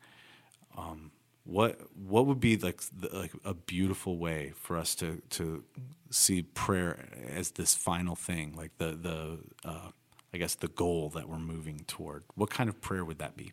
um, 0.76 1.11
what 1.45 1.80
what 1.97 2.26
would 2.26 2.40
be 2.40 2.57
like 2.57 2.80
the, 2.97 3.09
like 3.12 3.33
a 3.45 3.54
beautiful 3.54 4.19
way 4.19 4.52
for 4.57 4.76
us 4.76 4.95
to 4.97 5.21
to 5.30 5.64
see 6.11 6.42
prayer 6.42 7.09
as 7.28 7.52
this 7.52 7.75
final 7.75 8.14
thing, 8.14 8.54
like 8.57 8.76
the 8.78 8.92
the 8.92 9.38
uh, 9.64 9.90
I 10.33 10.39
guess 10.39 10.55
the 10.55 10.69
goal 10.69 11.09
that 11.11 11.29
we're 11.29 11.39
moving 11.39 11.85
toward? 11.87 12.23
What 12.35 12.51
kind 12.51 12.69
of 12.71 12.81
prayer 12.81 13.05
would 13.05 13.19
that 13.19 13.37
be? 13.37 13.53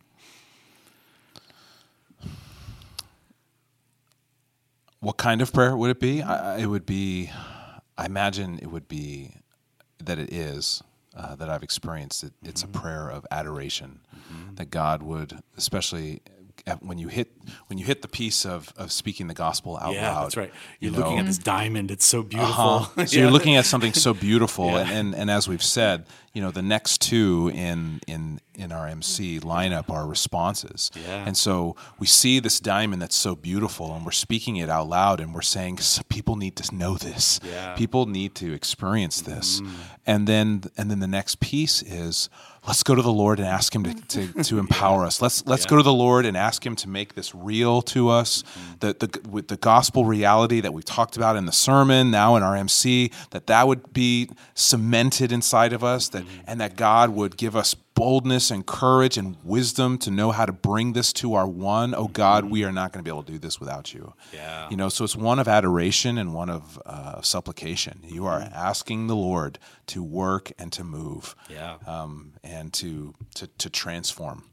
What 5.00 5.18
kind 5.18 5.42
of 5.42 5.54
prayer 5.54 5.76
would 5.78 5.90
it 5.92 6.00
be? 6.00 6.22
I, 6.24 6.58
it 6.60 6.66
would 6.68 6.86
be, 6.86 7.32
I 7.98 8.06
imagine 8.06 8.60
it 8.62 8.68
would 8.68 8.88
be 8.88 9.32
that 10.04 10.18
it 10.18 10.34
is 10.34 10.82
uh, 11.16 11.36
that 11.36 11.50
I've 11.50 11.64
experienced. 11.64 12.24
It, 12.24 12.34
It's 12.44 12.64
a 12.64 12.68
prayer 12.68 13.10
of 13.10 13.26
adoration 13.32 14.00
that 14.56 14.70
God 14.72 15.04
would, 15.04 15.40
especially 15.56 16.22
when 16.82 16.98
you 16.98 17.08
hit 17.08 17.32
when 17.68 17.78
you 17.80 17.86
hit 17.86 18.02
the 18.02 18.08
piece 18.10 18.46
of, 18.46 18.74
of 18.76 18.92
speaking 18.92 19.28
the 19.28 19.34
gospel 19.34 19.78
out 19.78 19.94
yeah, 19.94 20.12
loud. 20.12 20.24
that's 20.26 20.38
right. 20.38 20.52
you 20.80 20.90
You're 20.90 20.98
looking 21.00 21.14
know. 21.16 21.20
at 21.22 21.26
this 21.28 21.38
diamond; 21.38 21.92
it's 21.92 22.04
so 22.06 22.24
beautiful. 22.24 22.52
Uh-huh. 22.52 23.06
So 23.06 23.16
Yeah. 23.16 23.22
you're 23.24 23.32
looking 23.32 23.56
at 23.56 23.66
something 23.66 23.94
so 23.94 24.14
beautiful, 24.14 24.66
Yeah. 24.72 24.80
and, 24.80 24.90
and 24.90 25.16
and 25.16 25.32
as 25.32 25.48
we've 25.48 25.64
said, 25.64 26.08
you 26.38 26.44
know, 26.44 26.52
the 26.52 26.62
next 26.62 27.02
two 27.02 27.50
in 27.56 28.00
in 28.06 28.40
in 28.54 28.72
our 28.72 28.88
MC 28.88 29.40
lineup 29.40 29.90
are 29.90 30.06
responses. 30.06 30.92
Yeah. 30.96 31.24
And 31.26 31.36
so 31.36 31.76
we 31.98 32.06
see 32.06 32.40
this 32.40 32.60
diamond 32.60 33.02
that's 33.02 33.16
so 33.16 33.36
beautiful, 33.36 33.96
and 33.96 34.06
we're 34.06 34.12
speaking 34.12 34.58
it 34.58 34.70
out 34.70 34.88
loud, 34.88 35.20
and 35.20 35.34
we're 35.34 35.42
saying 35.42 35.80
people 36.10 36.36
need 36.36 36.56
to 36.58 36.76
know 36.76 36.96
this. 36.96 37.40
Yeah. 37.44 37.74
People 37.74 38.06
need 38.06 38.36
to 38.36 38.54
experience 38.54 39.22
this, 39.22 39.62
mm-hmm. 39.62 39.76
and 40.06 40.28
then 40.28 40.62
and 40.78 40.92
then 40.92 41.00
the 41.00 41.08
next 41.08 41.40
piece 41.40 41.82
is 41.82 42.30
let's 42.68 42.84
go 42.84 42.94
to 42.94 43.02
the 43.02 43.12
Lord 43.12 43.40
and 43.40 43.48
ask 43.48 43.74
Him 43.74 43.84
to 43.84 43.94
to, 43.94 44.44
to 44.50 44.60
empower 44.60 45.06
us. 45.06 45.20
Let's 45.20 45.44
let's 45.48 45.66
Yeah. 45.66 45.70
go 45.72 45.78
to 45.78 45.84
the 45.84 45.94
Lord 45.94 46.28
and 46.28 46.38
ask 46.38 46.64
Him 46.64 46.76
to 46.76 46.90
make 46.90 47.16
this 47.16 47.34
real 47.34 47.82
to 47.94 48.10
us. 48.10 48.44
Mm-hmm. 48.44 48.74
The 48.82 49.08
the 49.08 49.30
with 49.30 49.48
the 49.48 49.58
gospel 49.58 50.06
reality 50.06 50.62
that 50.62 50.72
we've 50.72 50.86
talked 50.86 51.18
about 51.18 51.36
in 51.36 51.48
the 51.48 51.52
sermon, 51.52 52.12
now 52.12 52.36
in 52.36 52.44
our 52.44 52.56
MC, 52.56 53.12
that 53.32 53.48
that 53.48 53.68
would 53.68 53.92
be 53.92 54.30
cemented 54.54 55.32
inside 55.32 55.74
of 55.74 55.84
us. 55.84 56.10
That 56.10 56.27
and 56.46 56.60
that 56.62 56.76
God 56.76 57.10
would 57.12 57.38
give 57.38 57.56
us 57.56 57.74
boldness 57.74 58.52
and 58.52 58.66
courage 58.66 59.18
and 59.18 59.36
wisdom 59.44 59.98
to 59.98 60.12
know 60.12 60.32
how 60.32 60.46
to 60.46 60.52
bring 60.52 60.94
this 60.94 61.12
to 61.14 61.34
our 61.34 61.48
one. 61.48 61.96
Oh 61.96 62.08
God, 62.08 62.46
we 62.46 62.64
are 62.64 62.72
not 62.72 62.94
going 62.94 63.04
to 63.04 63.08
be 63.08 63.14
able 63.14 63.24
to 63.24 63.32
do 63.32 63.40
this 63.40 63.60
without 63.60 63.94
you. 63.94 64.14
Yeah. 64.34 64.70
You 64.70 64.78
know, 64.78 64.90
so 64.90 65.04
it's 65.04 65.16
one 65.16 65.40
of 65.40 65.48
adoration 65.48 66.18
and 66.20 66.34
one 66.34 66.50
of 66.50 66.80
uh, 66.86 67.22
supplication. 67.22 68.02
You 68.04 68.26
are 68.28 68.40
asking 68.54 69.08
the 69.08 69.16
Lord 69.16 69.58
to 69.88 70.04
work 70.04 70.52
and 70.60 70.72
to 70.74 70.84
move 70.84 71.36
Yeah. 71.50 71.78
um, 71.88 72.34
and 72.44 72.72
to, 72.74 73.16
to 73.36 73.48
to 73.48 73.70
transform. 73.70 74.44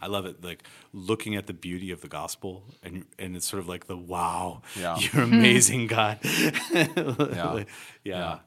I 0.00 0.06
love 0.06 0.24
it. 0.24 0.42
Like 0.42 0.62
looking 0.94 1.36
at 1.36 1.46
the 1.46 1.52
beauty 1.52 1.90
of 1.90 2.00
the 2.00 2.08
gospel, 2.08 2.64
and 2.82 3.04
and 3.18 3.36
it's 3.36 3.46
sort 3.46 3.60
of 3.60 3.68
like 3.68 3.86
the 3.86 3.96
wow, 3.96 4.62
Yeah. 4.74 4.96
you're 4.98 5.22
amazing, 5.22 5.86
God. 5.86 6.18
Yeah. 6.72 7.56
yeah. 7.56 7.64
Yeah, 8.04 8.38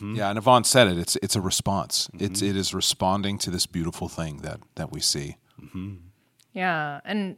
and 0.00 0.38
Yvonne 0.38 0.64
said 0.64 0.88
it. 0.88 0.98
It's 0.98 1.16
it's 1.22 1.36
a 1.36 1.40
response. 1.40 2.08
It's 2.14 2.40
Mm-hmm. 2.40 2.50
it 2.50 2.56
is 2.56 2.74
responding 2.74 3.38
to 3.38 3.50
this 3.50 3.66
beautiful 3.66 4.08
thing 4.08 4.38
that 4.38 4.60
that 4.74 4.92
we 4.92 5.00
see. 5.00 5.36
Yeah, 6.52 7.00
and 7.04 7.36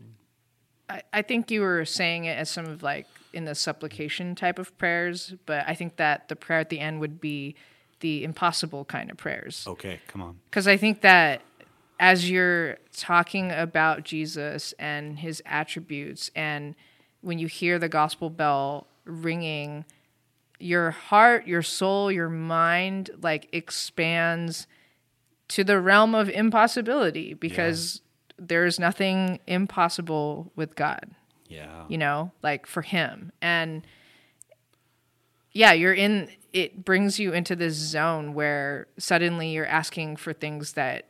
I, 0.88 1.02
I 1.12 1.22
think 1.22 1.50
you 1.50 1.60
were 1.62 1.84
saying 1.84 2.24
it 2.24 2.38
as 2.38 2.48
some 2.50 2.66
of 2.66 2.82
like 2.82 3.06
in 3.32 3.44
the 3.44 3.54
supplication 3.54 4.34
type 4.34 4.58
of 4.58 4.76
prayers, 4.78 5.34
but 5.46 5.64
I 5.66 5.74
think 5.74 5.96
that 5.96 6.28
the 6.28 6.36
prayer 6.36 6.60
at 6.60 6.68
the 6.70 6.80
end 6.80 7.00
would 7.00 7.20
be 7.20 7.54
the 8.00 8.24
impossible 8.24 8.84
kind 8.84 9.10
of 9.10 9.16
prayers. 9.16 9.64
Okay, 9.66 10.00
come 10.06 10.22
on. 10.22 10.38
Because 10.50 10.66
I 10.68 10.76
think 10.76 11.00
that 11.02 11.42
as 12.00 12.30
you're 12.30 12.78
talking 12.96 13.50
about 13.50 14.04
Jesus 14.04 14.72
and 14.78 15.18
his 15.18 15.42
attributes, 15.44 16.30
and 16.36 16.74
when 17.22 17.38
you 17.40 17.48
hear 17.48 17.78
the 17.78 17.88
gospel 17.88 18.30
bell 18.30 18.86
ringing, 19.04 19.84
your 20.60 20.90
heart, 20.90 21.46
your 21.46 21.62
soul, 21.62 22.10
your 22.10 22.28
mind 22.28 23.10
like 23.22 23.48
expands 23.52 24.66
to 25.48 25.64
the 25.64 25.80
realm 25.80 26.14
of 26.14 26.28
impossibility 26.28 27.34
because 27.34 28.00
there's 28.38 28.78
nothing 28.78 29.40
impossible 29.46 30.52
with 30.56 30.74
God 30.76 31.10
Yeah. 31.48 31.84
you 31.88 31.98
know, 31.98 32.32
like 32.42 32.66
for 32.66 32.82
him. 32.82 33.32
And 33.40 33.86
yeah, 35.52 35.72
you're 35.72 35.94
in 35.94 36.30
it 36.52 36.84
brings 36.84 37.18
you 37.18 37.32
into 37.32 37.54
this 37.54 37.74
zone 37.74 38.32
where 38.34 38.86
suddenly 38.98 39.50
you're 39.50 39.66
asking 39.66 40.16
for 40.16 40.32
things 40.32 40.72
that 40.74 41.04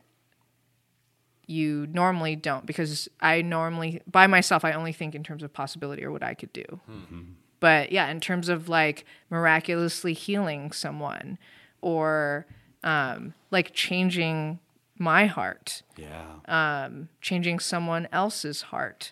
you 1.47 1.87
normally 1.91 2.35
don't 2.35 2.65
because 2.65 3.07
I 3.21 3.41
normally 3.41 4.01
by 4.05 4.27
myself 4.27 4.63
I 4.63 4.73
only 4.73 4.93
think 4.93 5.15
in 5.15 5.23
terms 5.23 5.41
of 5.43 5.51
possibility 5.53 6.03
or 6.05 6.11
what 6.11 6.23
I 6.23 6.33
could 6.35 6.53
do. 6.53 6.63
Mm-hmm. 6.89 7.21
But 7.59 7.91
yeah, 7.91 8.09
in 8.09 8.19
terms 8.19 8.49
of 8.49 8.69
like 8.69 9.05
miraculously 9.29 10.13
healing 10.13 10.71
someone 10.71 11.37
or 11.81 12.45
um, 12.83 13.33
like 13.51 13.73
changing 13.73 14.59
my 14.97 15.25
heart 15.27 15.81
Yeah. 15.97 16.89
changing 17.21 17.59
someone 17.59 18.07
else's 18.11 18.63
heart. 18.63 19.11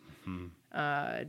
Uh, 0.73 1.23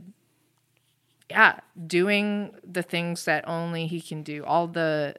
yeah, 1.29 1.59
doing 1.87 2.55
the 2.63 2.81
things 2.83 3.25
that 3.25 3.47
only 3.47 3.87
he 3.87 4.01
can 4.01 4.23
do. 4.23 4.43
All 4.45 4.67
the 4.67 5.15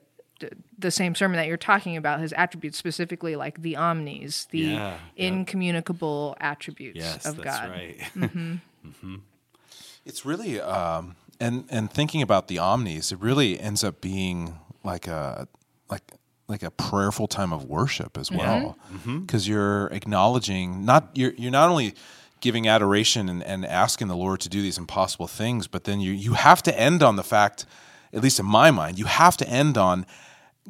the 0.78 0.90
same 0.90 1.14
sermon 1.14 1.36
that 1.36 1.46
you're 1.46 1.56
talking 1.58 1.96
about, 1.98 2.20
his 2.20 2.32
attributes 2.32 2.78
specifically, 2.78 3.36
like 3.36 3.60
the 3.60 3.76
omnis, 3.76 4.46
the 4.46 4.58
Yeah, 4.58 4.98
incommunicable 5.16 6.34
attributes 6.40 6.96
yes, 6.98 7.26
of 7.26 7.36
that's 7.36 7.44
God. 7.60 7.70
right. 7.70 8.00
It's 10.06 10.24
really 10.24 10.58
um, 10.60 11.14
and 11.40 11.64
and 11.70 11.90
thinking 11.90 12.22
about 12.22 12.48
the 12.48 12.58
omnis, 12.58 13.12
it 13.12 13.18
really 13.20 13.58
ends 13.58 13.82
up 13.82 14.00
being 14.00 14.58
like 14.84 15.06
a 15.06 15.48
like 15.88 16.12
like 16.48 16.62
a 16.62 16.70
prayerful 16.70 17.28
time 17.28 17.52
of 17.52 17.64
worship 17.64 18.18
as 18.18 18.30
well, 18.30 18.76
mm-hmm. 18.86 18.96
Mm-hmm. 18.96 19.18
because 19.20 19.48
you're 19.48 19.86
acknowledging 19.86 20.84
not 20.84 21.10
you're 21.14 21.32
you're 21.34 21.50
not 21.50 21.70
only 21.70 21.94
giving 22.40 22.66
adoration 22.66 23.28
and, 23.28 23.42
and 23.44 23.64
asking 23.66 24.08
the 24.08 24.16
Lord 24.16 24.40
to 24.40 24.48
do 24.48 24.62
these 24.62 24.78
impossible 24.78 25.28
things, 25.28 25.66
but 25.66 25.84
then 25.84 26.00
you 26.00 26.12
you 26.12 26.34
have 26.34 26.62
to 26.64 26.78
end 26.78 27.02
on 27.02 27.16
the 27.16 27.24
fact, 27.24 27.66
at 28.12 28.22
least 28.22 28.38
in 28.38 28.46
my 28.46 28.70
mind, 28.70 28.98
you 28.98 29.06
have 29.06 29.36
to 29.38 29.48
end 29.48 29.78
on. 29.78 30.06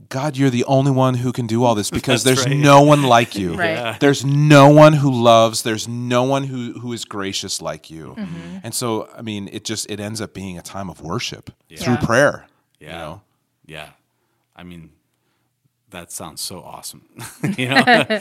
God, 0.08 0.36
you're 0.36 0.50
the 0.50 0.64
only 0.64 0.90
one 0.90 1.14
who 1.14 1.32
can 1.32 1.46
do 1.46 1.64
all 1.64 1.74
this 1.74 1.90
because 1.90 2.24
there's 2.24 2.46
right. 2.46 2.56
no 2.56 2.82
one 2.82 3.02
like 3.02 3.36
you. 3.36 3.54
Right. 3.60 3.70
Yeah. 3.72 3.96
There's 4.00 4.24
no 4.24 4.70
one 4.70 4.94
who 4.94 5.10
loves. 5.12 5.62
There's 5.62 5.86
no 5.86 6.22
one 6.24 6.44
who 6.44 6.78
who 6.80 6.92
is 6.92 7.04
gracious 7.04 7.60
like 7.60 7.90
you. 7.90 8.14
Mm-hmm. 8.16 8.58
And 8.64 8.74
so, 8.74 9.08
I 9.16 9.22
mean, 9.22 9.48
it 9.52 9.64
just 9.64 9.90
it 9.90 10.00
ends 10.00 10.20
up 10.20 10.32
being 10.32 10.56
a 10.58 10.62
time 10.62 10.88
of 10.88 11.00
worship 11.00 11.50
through 11.68 11.94
Yeah. 11.94 12.04
prayer. 12.04 12.46
Yeah. 12.78 12.86
You 12.92 12.98
know? 12.98 13.22
Yeah. 13.66 13.88
I 14.56 14.62
mean, 14.62 14.90
that 15.90 16.12
sounds 16.12 16.40
so 16.40 16.60
awesome. 16.60 17.02
you 17.58 17.68
know, 17.68 17.82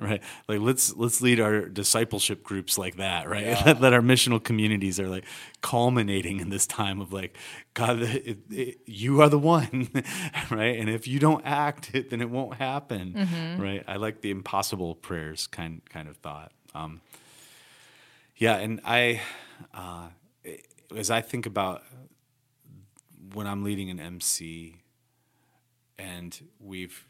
right? 0.00 0.22
Like 0.48 0.60
let's 0.60 0.94
let's 0.96 1.20
lead 1.20 1.40
our 1.40 1.62
discipleship 1.62 2.42
groups 2.42 2.78
like 2.78 2.96
that, 2.96 3.28
right? 3.28 3.56
Let, 3.64 3.80
let 3.80 3.92
our 3.92 4.00
missional 4.00 4.42
communities 4.42 4.98
are 5.00 5.08
like 5.08 5.24
culminating 5.60 6.40
in 6.40 6.50
this 6.50 6.66
time 6.66 7.00
of 7.00 7.12
like, 7.12 7.36
God, 7.74 8.02
it, 8.02 8.38
it, 8.50 8.78
you 8.86 9.20
are 9.22 9.28
the 9.28 9.38
one, 9.38 9.88
right? 10.50 10.78
And 10.78 10.88
if 10.88 11.06
you 11.06 11.18
don't 11.18 11.44
act 11.44 11.94
it, 11.94 12.10
then 12.10 12.20
it 12.20 12.30
won't 12.30 12.54
happen, 12.54 13.56
right? 13.58 13.84
I 13.86 13.96
like 13.96 14.20
the 14.20 14.30
impossible 14.30 14.94
prayers 14.94 15.46
kind 15.46 15.82
kind 15.88 16.08
of 16.08 16.16
thought. 16.16 16.52
Um, 16.74 17.00
yeah, 18.36 18.56
and 18.56 18.80
I, 18.84 19.20
uh, 19.74 20.08
as 20.94 21.10
I 21.10 21.20
think 21.20 21.46
about 21.46 21.82
when 23.34 23.46
I'm 23.46 23.64
leading 23.64 23.90
an 23.90 23.98
MC 23.98 24.76
and 25.98 26.38
we've 26.60 27.04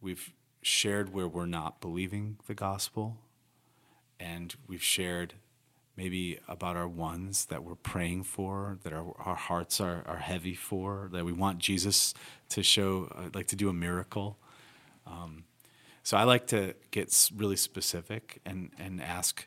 we've 0.00 0.32
shared 0.62 1.12
where 1.12 1.28
we're 1.28 1.46
not 1.46 1.80
believing 1.80 2.38
the 2.46 2.54
gospel 2.54 3.18
and 4.20 4.56
we've 4.66 4.82
shared 4.82 5.34
maybe 5.96 6.38
about 6.48 6.76
our 6.76 6.88
ones 6.88 7.46
that 7.46 7.62
we're 7.64 7.74
praying 7.74 8.22
for 8.24 8.78
that 8.82 8.92
our, 8.92 9.14
our 9.18 9.34
hearts 9.36 9.80
are, 9.80 10.04
are 10.06 10.18
heavy 10.18 10.54
for 10.54 11.08
that 11.12 11.24
we 11.24 11.32
want 11.32 11.58
jesus 11.58 12.14
to 12.48 12.62
show 12.62 13.08
uh, 13.16 13.28
like 13.34 13.46
to 13.46 13.56
do 13.56 13.68
a 13.68 13.72
miracle 13.72 14.36
um, 15.06 15.44
So 16.02 16.16
I 16.16 16.24
like 16.24 16.46
to 16.48 16.74
get 16.90 17.30
really 17.36 17.56
specific 17.56 18.40
and 18.46 18.70
and 18.78 19.00
ask 19.02 19.46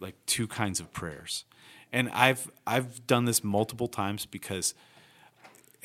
like 0.00 0.14
two 0.26 0.46
kinds 0.46 0.80
of 0.80 0.92
prayers. 0.92 1.44
And 1.92 2.10
I've 2.10 2.50
I've 2.66 3.06
done 3.06 3.24
this 3.24 3.44
multiple 3.44 3.88
times 3.88 4.26
because 4.26 4.74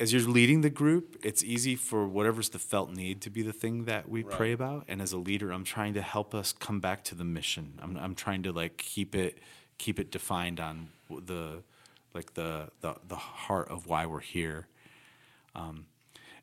as 0.02 0.12
you're 0.12 0.22
leading 0.22 0.62
the 0.62 0.70
group, 0.70 1.16
it's 1.22 1.44
easy 1.44 1.76
for 1.76 2.08
whatever's 2.08 2.48
the 2.48 2.58
felt 2.58 2.90
need 2.90 3.20
to 3.20 3.30
be 3.30 3.40
the 3.40 3.52
thing 3.52 3.84
that 3.84 4.08
we 4.08 4.24
pray 4.24 4.50
about. 4.50 4.84
And 4.88 5.00
as 5.00 5.12
a 5.12 5.16
leader, 5.16 5.52
I'm 5.52 5.62
trying 5.62 5.94
to 5.94 6.02
help 6.02 6.34
us 6.34 6.52
come 6.52 6.80
back 6.80 7.04
to 7.04 7.14
the 7.14 7.22
mission. 7.22 7.78
I'm 7.80 7.96
I'm 7.96 8.16
trying 8.16 8.42
to 8.42 8.52
like 8.52 8.78
keep 8.78 9.14
it 9.14 9.38
keep 9.78 10.00
it 10.00 10.10
defined 10.10 10.58
on 10.58 10.88
the 11.08 11.62
like 12.14 12.34
the 12.34 12.70
the, 12.80 12.96
the 13.06 13.14
heart 13.14 13.68
of 13.68 13.86
why 13.86 14.04
we're 14.06 14.18
here. 14.18 14.66
Um, 15.54 15.86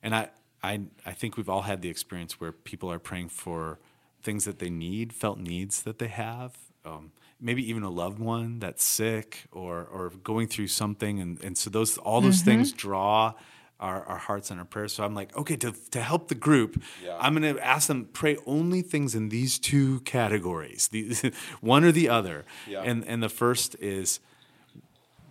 and 0.02 0.16
I, 0.16 0.30
I 0.64 0.80
I 1.06 1.12
think 1.12 1.36
we've 1.36 1.50
all 1.50 1.64
had 1.64 1.82
the 1.82 1.90
experience 1.90 2.40
where 2.40 2.54
people 2.54 2.90
are 2.90 3.00
praying 3.00 3.28
for 3.28 3.80
things 4.24 4.46
that 4.46 4.60
they 4.60 4.70
need, 4.70 5.12
felt 5.12 5.38
needs 5.38 5.84
that 5.84 6.00
they 6.00 6.08
have. 6.08 6.58
Um, 6.86 7.12
maybe 7.42 7.68
even 7.70 7.84
a 7.84 7.90
loved 7.90 8.20
one 8.20 8.60
that's 8.60 8.84
sick 8.84 9.46
or 9.52 9.84
or 9.84 10.12
going 10.24 10.48
through 10.48 10.68
something 10.68 11.20
and, 11.20 11.44
and 11.44 11.58
so 11.58 11.70
those 11.70 11.98
all 11.98 12.22
those 12.22 12.38
mm-hmm. 12.38 12.46
things 12.46 12.72
draw 12.72 13.34
our, 13.80 14.04
our 14.04 14.18
hearts 14.18 14.52
and 14.52 14.60
our 14.60 14.66
prayers. 14.66 14.94
So 14.94 15.04
I'm 15.04 15.16
like, 15.16 15.36
okay, 15.38 15.56
to, 15.58 15.74
to 15.92 16.02
help 16.02 16.28
the 16.28 16.36
group, 16.36 16.82
I'm 17.20 17.34
gonna 17.34 17.58
ask 17.60 17.88
them 17.88 18.10
pray 18.12 18.38
only 18.46 18.82
things 18.82 19.16
in 19.16 19.30
these 19.30 19.58
two 19.58 20.02
categories, 20.02 20.90
the, 20.90 21.34
one 21.62 21.84
or 21.84 21.92
the 21.92 22.10
other. 22.10 22.46
Yeah. 22.68 22.82
And 22.82 23.06
and 23.06 23.24
the 23.24 23.30
first 23.30 23.76
is 23.80 24.20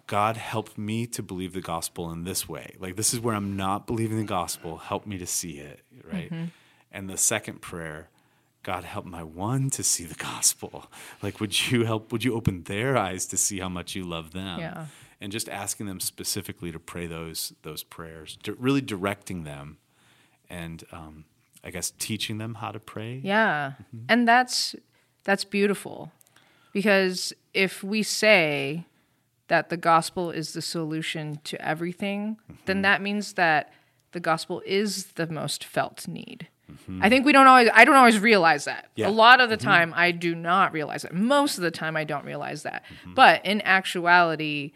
God 0.06 0.38
help 0.38 0.78
me 0.78 1.06
to 1.08 1.22
believe 1.22 1.52
the 1.52 1.60
gospel 1.60 2.10
in 2.10 2.24
this 2.24 2.48
way. 2.48 2.76
Like 2.78 2.96
this 2.96 3.12
is 3.12 3.20
where 3.20 3.34
I'm 3.34 3.56
not 3.56 3.86
believing 3.86 4.18
the 4.18 4.24
gospel. 4.24 4.78
Help 4.78 5.06
me 5.06 5.18
to 5.18 5.26
see 5.26 5.58
it, 5.58 5.80
right? 6.10 6.30
Mm-hmm. 6.30 6.44
And 6.90 7.10
the 7.10 7.18
second 7.18 7.60
prayer, 7.60 8.08
God 8.62 8.84
help 8.84 9.04
my 9.04 9.22
one 9.22 9.70
to 9.70 9.82
see 9.82 10.04
the 10.04 10.14
gospel. 10.14 10.90
Like 11.22 11.40
would 11.40 11.70
you 11.70 11.84
help 11.84 12.12
would 12.12 12.24
you 12.24 12.34
open 12.34 12.64
their 12.64 12.96
eyes 12.96 13.26
to 13.26 13.36
see 13.36 13.60
how 13.60 13.68
much 13.68 13.94
you 13.94 14.04
love 14.04 14.32
them? 14.32 14.60
Yeah. 14.60 14.86
And 15.20 15.32
just 15.32 15.48
asking 15.48 15.86
them 15.86 16.00
specifically 16.00 16.70
to 16.72 16.78
pray 16.78 17.06
those 17.06 17.52
those 17.62 17.82
prayers, 17.82 18.38
really 18.58 18.80
directing 18.80 19.44
them 19.44 19.78
and 20.50 20.84
um, 20.92 21.24
I 21.64 21.70
guess 21.70 21.92
teaching 21.98 22.38
them 22.38 22.54
how 22.54 22.72
to 22.72 22.80
pray. 22.80 23.20
Yeah. 23.22 23.72
And 24.08 24.26
that's 24.26 24.74
that's 25.24 25.44
beautiful. 25.44 26.12
Because 26.72 27.32
if 27.54 27.82
we 27.82 28.02
say 28.02 28.86
that 29.48 29.68
the 29.68 29.76
gospel 29.76 30.30
is 30.30 30.52
the 30.52 30.62
solution 30.62 31.40
to 31.44 31.60
everything, 31.66 32.36
then 32.66 32.82
that 32.82 33.02
means 33.02 33.32
that 33.34 33.72
the 34.12 34.20
gospel 34.20 34.62
is 34.64 35.06
the 35.12 35.26
most 35.26 35.64
felt 35.64 36.06
need. 36.06 36.48
I 37.00 37.08
think 37.08 37.24
we 37.24 37.32
don't 37.32 37.46
always 37.46 37.68
I 37.72 37.84
don't 37.84 37.96
always 37.96 38.18
realize 38.18 38.64
that. 38.64 38.88
Yeah. 38.94 39.08
A 39.08 39.10
lot 39.10 39.40
of 39.40 39.50
the 39.50 39.56
mm-hmm. 39.56 39.66
time 39.66 39.94
I 39.96 40.10
do 40.10 40.34
not 40.34 40.72
realize 40.72 41.04
it. 41.04 41.12
Most 41.12 41.58
of 41.58 41.62
the 41.62 41.70
time 41.70 41.96
I 41.96 42.04
don't 42.04 42.24
realize 42.24 42.62
that. 42.62 42.84
But 43.06 43.44
in 43.44 43.60
actuality 43.62 44.72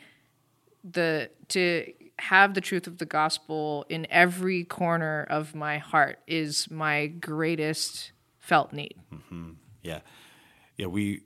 the 0.84 1.30
to 1.48 1.92
have 2.18 2.54
the 2.54 2.60
truth 2.60 2.86
of 2.86 2.98
the 2.98 3.04
gospel 3.04 3.84
in 3.88 4.06
every 4.10 4.64
corner 4.64 5.26
of 5.28 5.54
my 5.54 5.78
heart 5.78 6.18
is 6.26 6.70
my 6.70 7.06
greatest 7.08 8.12
felt 8.38 8.72
need. 8.72 8.94
Mm-hmm. 9.12 9.50
Yeah. 9.82 10.00
Yeah, 10.76 10.86
we 10.86 11.22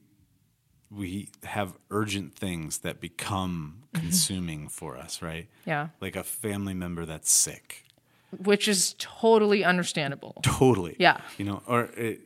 we 0.91 1.31
have 1.43 1.77
urgent 1.91 2.35
things 2.35 2.79
that 2.79 3.01
become 3.01 3.83
consuming 3.95 4.69
for 4.69 4.97
us, 4.97 5.21
right? 5.23 5.49
Yeah. 5.65 5.89
Like 6.01 6.17
a 6.17 6.23
family 6.23 6.75
member 6.75 7.05
that's 7.05 7.31
sick. 7.31 7.86
Which 8.31 8.69
is 8.69 8.95
totally 8.99 9.65
understandable. 9.65 10.41
Totally. 10.43 10.97
Yeah. 10.99 11.21
You 11.39 11.45
know, 11.45 11.63
or 11.67 11.85
it, 11.97 12.21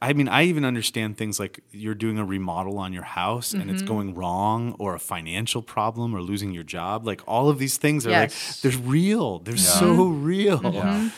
I 0.00 0.12
mean, 0.14 0.28
I 0.28 0.44
even 0.44 0.64
understand 0.64 1.16
things 1.16 1.38
like 1.38 1.60
you're 1.70 1.94
doing 1.94 2.18
a 2.18 2.24
remodel 2.24 2.78
on 2.78 2.92
your 2.92 3.02
house 3.04 3.52
and 3.52 3.64
Mm-hmm. 3.64 3.70
it's 3.74 3.82
going 3.82 4.14
wrong, 4.14 4.74
or 4.78 4.94
a 4.94 4.98
financial 4.98 5.62
problem, 5.62 6.14
or 6.14 6.20
losing 6.22 6.52
your 6.52 6.64
job. 6.64 7.06
Like 7.06 7.20
all 7.26 7.48
of 7.48 7.58
these 7.58 7.76
things 7.76 8.06
are 8.06 8.10
Yes. 8.10 8.64
like 8.64 8.72
they're 8.72 8.80
real. 8.82 9.38
They're 9.40 9.56
so 9.56 9.96
mm-hmm. 9.96 10.24
real. 10.24 10.58
Mm-hmm. 10.60 10.74
Yeah. 10.76 11.10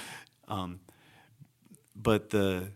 Um, 0.49 0.81
but 1.95 2.31
the 2.31 2.69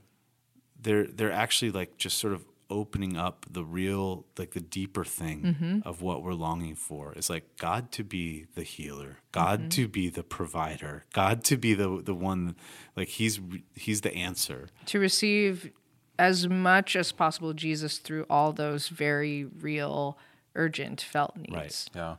they're 0.81 1.07
they're 1.07 1.33
actually 1.33 1.71
like 1.73 1.97
just 1.97 2.19
sort 2.19 2.33
of 2.33 2.45
opening 2.73 3.17
up 3.17 3.47
the 3.51 3.65
real 3.65 4.25
like 4.39 4.53
the 4.53 4.61
deeper 4.61 5.05
thing 5.05 5.43
Mm-hmm. 5.43 5.89
of 5.89 6.03
what 6.03 6.23
we're 6.23 6.35
longing 6.35 6.75
for 6.75 7.13
is 7.15 7.29
like 7.31 7.45
God 7.59 7.91
to 7.93 8.03
be 8.05 8.47
the 8.55 8.63
healer, 8.63 9.19
God 9.33 9.59
Mm-hmm. 9.61 9.69
to 9.69 9.89
be 9.89 10.09
the 10.11 10.23
provider, 10.23 11.05
God 11.13 11.45
to 11.45 11.57
be 11.57 11.75
the 11.75 12.01
the 12.03 12.15
one 12.15 12.57
like 12.97 13.09
he's 13.09 13.41
he's 13.75 14.01
the 14.01 14.15
answer. 14.15 14.69
To 14.87 14.99
receive 14.99 15.71
as 16.19 16.49
much 16.49 16.95
as 16.97 17.13
possible 17.13 17.53
Jesus 17.55 17.99
through 17.99 18.27
all 18.29 18.53
those 18.53 18.89
very 18.89 19.45
real, 19.45 20.19
urgent 20.55 21.01
felt 21.01 21.37
needs. 21.37 21.53
Right. 21.55 21.89
Yeah, 21.95 22.17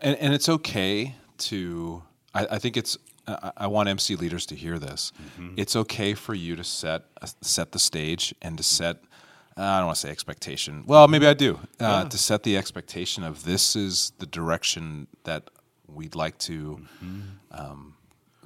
and 0.00 0.16
and 0.16 0.34
it's 0.34 0.48
okay 0.48 1.14
to. 1.48 2.02
I, 2.34 2.46
I 2.52 2.58
think 2.58 2.76
it's. 2.76 2.98
I, 3.26 3.52
I 3.58 3.66
want 3.68 3.88
MC 3.88 4.16
leaders 4.16 4.44
to 4.46 4.54
hear 4.54 4.78
this. 4.78 5.12
It's 5.56 5.76
okay 5.76 6.14
for 6.14 6.34
you 6.34 6.56
to 6.56 6.64
set 6.64 7.02
set 7.42 7.72
the 7.72 7.78
stage 7.78 8.34
and 8.42 8.56
to 8.58 8.64
set. 8.64 8.96
I 9.58 9.78
don't 9.78 9.86
want 9.86 9.96
to 9.96 10.00
say 10.02 10.10
expectation. 10.10 10.84
Well, 10.86 11.08
maybe 11.08 11.26
I 11.26 11.34
do. 11.34 11.58
Uh, 11.80 12.04
To 12.04 12.18
set 12.18 12.42
the 12.44 12.56
expectation 12.56 13.24
of 13.24 13.44
this 13.44 13.74
is 13.76 14.12
the 14.18 14.26
direction 14.26 15.08
that 15.24 15.50
we'd 15.88 16.14
like 16.14 16.38
to 16.38 16.80
um, 17.50 17.94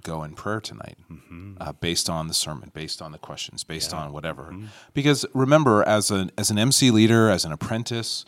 go 0.03 0.23
in 0.25 0.35
prayer 0.35 0.61
tonight, 0.61 0.97
uh, 1.61 1.73
based 1.73 2.09
on 2.09 2.29
the 2.29 2.35
sermon, 2.35 2.71
based 2.75 3.03
on 3.03 3.13
the 3.13 3.19
questions, 3.19 3.63
based 3.65 3.93
on 3.93 4.13
whatever. 4.13 4.55
Because 4.95 5.27
remember, 5.35 5.83
as 5.87 6.11
an 6.11 6.31
as 6.39 6.51
an 6.51 6.59
MC 6.59 6.91
leader, 6.91 7.29
as 7.29 7.45
an 7.45 7.53
apprentice, 7.53 8.25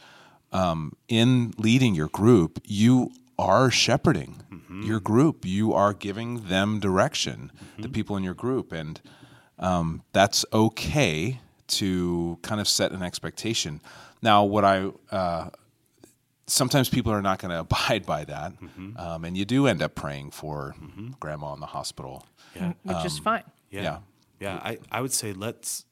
um, 0.53 0.93
in 1.09 1.53
leading 1.59 1.95
your 1.95 2.09
group, 2.09 2.61
you 2.65 3.11
are 3.39 3.71
shepherding 3.71 4.43
your 4.83 5.01
group. 5.01 5.45
You 5.45 5.73
are 5.73 5.95
giving 5.95 6.49
them 6.49 6.81
direction, 6.81 7.51
the 7.79 7.89
people 7.89 8.17
in 8.17 8.23
your 8.25 8.35
group, 8.35 8.73
and 8.73 9.01
um, 9.59 10.03
that's 10.13 10.45
okay 10.53 11.41
to 11.67 12.39
kind 12.43 12.61
of 12.61 12.69
set 12.69 12.93
an 12.93 13.03
expectation. 13.03 13.81
Now, 14.23 14.45
what 14.45 14.65
I 14.65 14.91
uh, 15.11 15.51
sometimes 16.47 16.89
people 16.89 17.13
are 17.13 17.23
not 17.23 17.39
going 17.39 17.51
to 17.55 17.61
abide 17.61 18.07
by 18.07 18.25
that, 18.25 18.53
um, 18.97 19.25
and 19.25 19.37
you 19.37 19.45
do 19.45 19.67
end 19.67 19.83
up 19.83 19.95
praying 19.95 20.31
for 20.31 20.75
grandma 21.21 21.55
in 21.55 21.61
the 21.61 21.67
hospital. 21.67 22.27
Yeah. 22.55 22.73
Which 22.83 23.05
is 23.05 23.19
fine. 23.19 23.45
Yeah. 23.71 23.83
Yeah. 23.83 23.99
Yeah, 24.41 24.61
I, 24.63 24.79
I 24.91 25.01
would 25.01 25.13
say 25.13 25.33
let's 25.33 25.85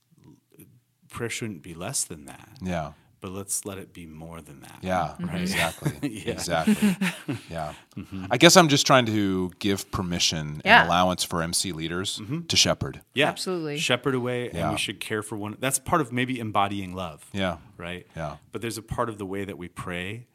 prayer 1.09 1.31
shouldn't 1.31 1.63
be 1.63 1.75
less 1.75 2.05
than 2.05 2.27
that. 2.27 2.49
Yeah. 2.61 2.93
But 3.23 3.31
let's 3.31 3.65
let 3.65 3.79
it 3.79 3.93
be 3.93 4.05
more 4.05 4.41
than 4.43 4.61
that. 4.63 4.79
Yeah, 4.83 5.15
exactly. 5.33 5.93
Yeah. 6.03 6.33
Exactly. 6.33 6.97
Yeah. 7.49 7.73
Mm-hmm. 7.97 8.27
I 8.31 8.37
guess 8.37 8.57
I'm 8.57 8.67
just 8.69 8.85
trying 8.85 9.07
to 9.07 9.53
give 9.61 9.91
permission 9.93 10.61
Yeah. 10.65 10.81
and 10.81 10.89
allowance 10.89 11.23
for 11.23 11.41
MC 11.41 11.71
leaders 11.71 12.19
mm-hmm. 12.19 12.43
to 12.43 12.57
shepherd. 12.57 13.01
Yeah. 13.15 13.29
Absolutely. 13.29 13.79
Shepherd 13.79 14.17
away 14.17 14.51
and 14.51 14.73
we 14.73 14.77
should 14.77 14.99
care 14.99 15.23
for 15.23 15.37
one. 15.37 15.57
That's 15.61 15.79
part 15.79 16.01
of 16.01 16.13
maybe 16.13 16.41
embodying 16.41 16.95
love. 16.97 17.25
Yeah. 17.33 17.59
right? 17.79 18.09
Yeah. 18.17 18.39
But 18.51 18.61
there's 18.61 18.77
a 18.77 18.83
part 18.83 19.09
of 19.09 19.19
the 19.19 19.27
way 19.27 19.45
that 19.45 19.57
we 19.57 19.69
pray 19.69 20.27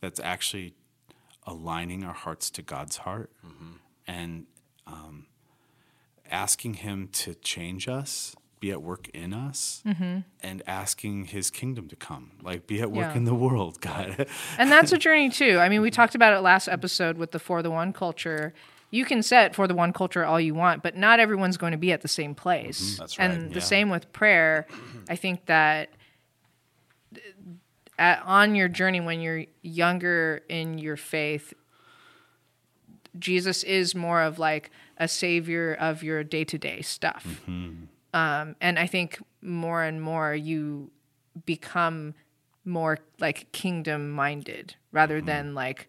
that's 0.00 0.18
actually 0.18 0.74
aligning 1.46 2.02
our 2.02 2.14
hearts 2.14 2.50
to 2.50 2.62
God's 2.62 2.98
heart 2.98 3.30
mm-hmm. 3.46 3.74
and 4.08 4.46
um, 4.88 5.26
asking 6.30 6.74
Him 6.74 7.08
to 7.12 7.34
change 7.36 7.86
us, 7.86 8.34
be 8.62 8.70
at 8.70 8.80
work 8.80 9.08
in 9.08 9.34
us, 9.34 9.82
mm-hmm. 9.84 10.20
and 10.40 10.62
asking 10.68 11.24
His 11.26 11.50
kingdom 11.50 11.88
to 11.88 11.96
come, 11.96 12.30
like 12.42 12.68
be 12.68 12.80
at 12.80 12.92
work 12.92 13.10
Yeah. 13.10 13.16
in 13.16 13.24
the 13.24 13.34
world, 13.34 13.80
God. 13.80 14.26
And 14.56 14.70
that's 14.70 14.92
a 14.92 14.98
journey 14.98 15.30
too. 15.30 15.58
I 15.58 15.68
mean, 15.68 15.82
we 15.82 15.90
talked 15.90 16.14
about 16.14 16.32
it 16.32 16.40
last 16.42 16.68
episode 16.68 17.18
with 17.18 17.32
the 17.32 17.40
for 17.40 17.60
the 17.60 17.72
one 17.72 17.92
culture. 17.92 18.54
You 18.92 19.04
can 19.04 19.22
set 19.22 19.56
for 19.56 19.66
the 19.66 19.74
one 19.74 19.92
culture 19.92 20.24
all 20.24 20.40
you 20.40 20.54
want, 20.54 20.82
but 20.84 20.96
not 20.96 21.18
everyone's 21.18 21.56
going 21.56 21.72
to 21.72 21.78
be 21.78 21.90
at 21.90 22.02
the 22.02 22.08
same 22.08 22.36
place. 22.36 22.80
Mm-hmm. 22.92 23.02
That's 23.02 23.18
right, 23.18 23.30
And 23.30 23.52
the 23.52 23.60
same 23.60 23.90
with 23.90 24.12
prayer. 24.12 24.66
I 25.10 25.16
think 25.16 25.46
that 25.46 25.90
uh, 27.16 27.18
at, 27.98 28.22
on 28.24 28.54
your 28.54 28.68
journey 28.68 29.00
when 29.00 29.20
you're 29.20 29.44
younger 29.62 30.42
in 30.48 30.78
your 30.78 30.96
faith, 30.96 31.52
Jesus 33.18 33.64
is 33.64 33.94
more 33.94 34.22
of 34.22 34.38
like 34.38 34.70
a 34.98 35.08
savior 35.08 35.74
of 35.74 36.04
your 36.04 36.22
day 36.22 36.44
to 36.44 36.58
day 36.58 36.80
stuff. 36.80 37.24
Mm-hmm. 37.48 37.86
Um, 38.14 38.56
and 38.60 38.78
I 38.78 38.86
think 38.86 39.18
more 39.40 39.82
and 39.82 40.00
more 40.02 40.34
you 40.34 40.90
become 41.46 42.14
more 42.64 42.98
like 43.18 43.50
kingdom 43.52 44.10
minded 44.10 44.74
rather 44.92 45.20
than 45.20 45.54
like 45.54 45.88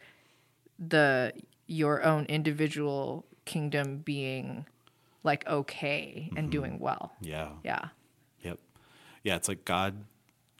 the 0.80 1.34
your 1.68 2.04
own 2.04 2.26
individual 2.26 3.26
kingdom 3.46 3.98
being 3.98 4.66
like 5.24 5.46
okay 5.48 6.30
and 6.36 6.50
doing 6.52 6.80
well. 6.80 7.14
yeah. 7.22 7.50
Yeah. 7.64 7.90
Yep. 8.42 8.60
Yeah, 9.24 9.36
it's 9.38 9.48
like 9.48 9.64
God 9.66 10.04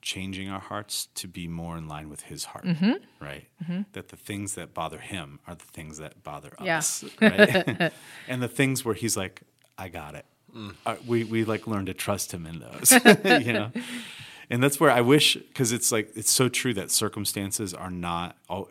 changing 0.02 0.50
our 0.50 0.60
hearts 0.60 1.08
to 1.16 1.28
be 1.28 1.48
more 1.48 1.78
in 1.78 1.88
line 1.88 2.10
with 2.10 2.22
His 2.24 2.46
heart, 2.46 2.66
Mm-hmm. 2.66 2.94
right? 3.22 3.48
That 3.94 4.10
the 4.10 4.16
things 4.18 4.56
that 4.56 4.74
bother 4.74 5.00
Him 5.00 5.40
are 5.48 5.56
the 5.56 5.66
things 5.66 5.98
that 5.98 6.24
bother 6.24 6.54
Yeah. 6.62 6.78
us, 6.80 7.04
right? 7.22 7.92
and 8.28 8.42
the 8.42 8.48
things 8.48 8.84
where 8.86 8.96
He's 8.96 9.16
like, 9.18 9.42
I 9.78 9.88
got 9.90 10.16
it. 10.16 10.26
Uh, 10.86 10.96
we 11.08 11.24
we 11.24 11.46
like 11.46 11.68
learn 11.68 11.86
to 11.88 11.94
trust 11.94 12.34
him 12.34 12.46
in 12.46 12.60
those, 12.60 12.92
you 13.46 13.54
know. 13.54 13.72
And 14.50 14.62
that's 14.62 14.78
where 14.80 14.92
I 14.92 15.02
wish, 15.02 15.36
because 15.36 15.72
it's 15.72 15.92
like 15.92 16.12
it's 16.16 16.30
so 16.30 16.48
true 16.50 16.74
that 16.76 16.92
circumstances 16.92 17.74
are 17.74 17.90
not. 17.90 18.38
al- 18.50 18.70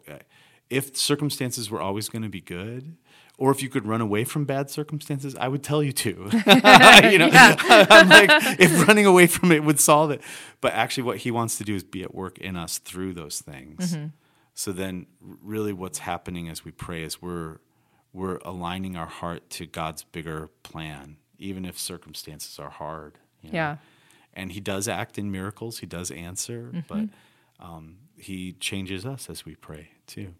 If 0.70 0.96
circumstances 0.96 1.70
were 1.70 1.80
always 1.80 2.08
going 2.10 2.22
to 2.22 2.28
be 2.28 2.42
good, 2.42 2.94
or 3.38 3.50
if 3.50 3.62
you 3.62 3.68
could 3.70 3.86
run 3.86 4.00
away 4.02 4.22
from 4.24 4.44
bad 4.44 4.70
circumstances, 4.70 5.34
I 5.34 5.48
would 5.48 5.62
tell 5.64 5.82
you 5.82 5.90
to. 5.92 6.10
you 7.10 7.18
know, 7.18 7.30
I'm 7.32 8.08
like, 8.08 8.30
if 8.60 8.86
running 8.86 9.06
away 9.06 9.26
from 9.26 9.50
it 9.50 9.64
would 9.64 9.80
solve 9.80 10.10
it, 10.12 10.20
but 10.60 10.72
actually, 10.74 11.04
what 11.04 11.16
he 11.18 11.30
wants 11.32 11.56
to 11.58 11.64
do 11.64 11.74
is 11.74 11.82
be 11.82 12.02
at 12.02 12.14
work 12.14 12.38
in 12.38 12.54
us 12.54 12.78
through 12.78 13.14
those 13.14 13.40
things. 13.40 13.96
So 14.54 14.72
then, 14.72 15.06
really, 15.20 15.72
what's 15.72 16.00
happening 16.00 16.48
as 16.50 16.64
we 16.64 16.70
pray 16.70 17.02
is 17.02 17.20
we're 17.22 17.56
we're 18.12 18.36
aligning 18.44 18.94
our 18.94 19.06
heart 19.06 19.48
to 19.50 19.66
God's 19.66 20.04
bigger 20.04 20.50
plan, 20.62 21.16
even 21.42 21.64
if 21.64 21.78
circumstances 21.78 22.58
are 22.58 22.70
hard. 22.70 23.18
you 23.42 23.50
know? 23.50 23.56
Yeah. 23.56 23.76
And 24.34 24.52
He 24.52 24.60
does 24.60 24.88
act 24.88 25.18
in 25.18 25.30
miracles. 25.30 25.78
He 25.78 25.86
does 25.86 26.10
answer, 26.10 26.72
but 26.88 27.04
um, 27.60 27.96
He 28.16 28.52
changes 28.54 29.04
us 29.04 29.28
as 29.28 29.44
we 29.44 29.56
pray 29.56 29.90
too. 30.06 30.34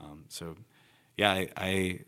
Um, 0.00 0.24
so, 0.28 0.56
yeah, 1.16 1.32
I, 1.32 1.48
I 1.56 2.00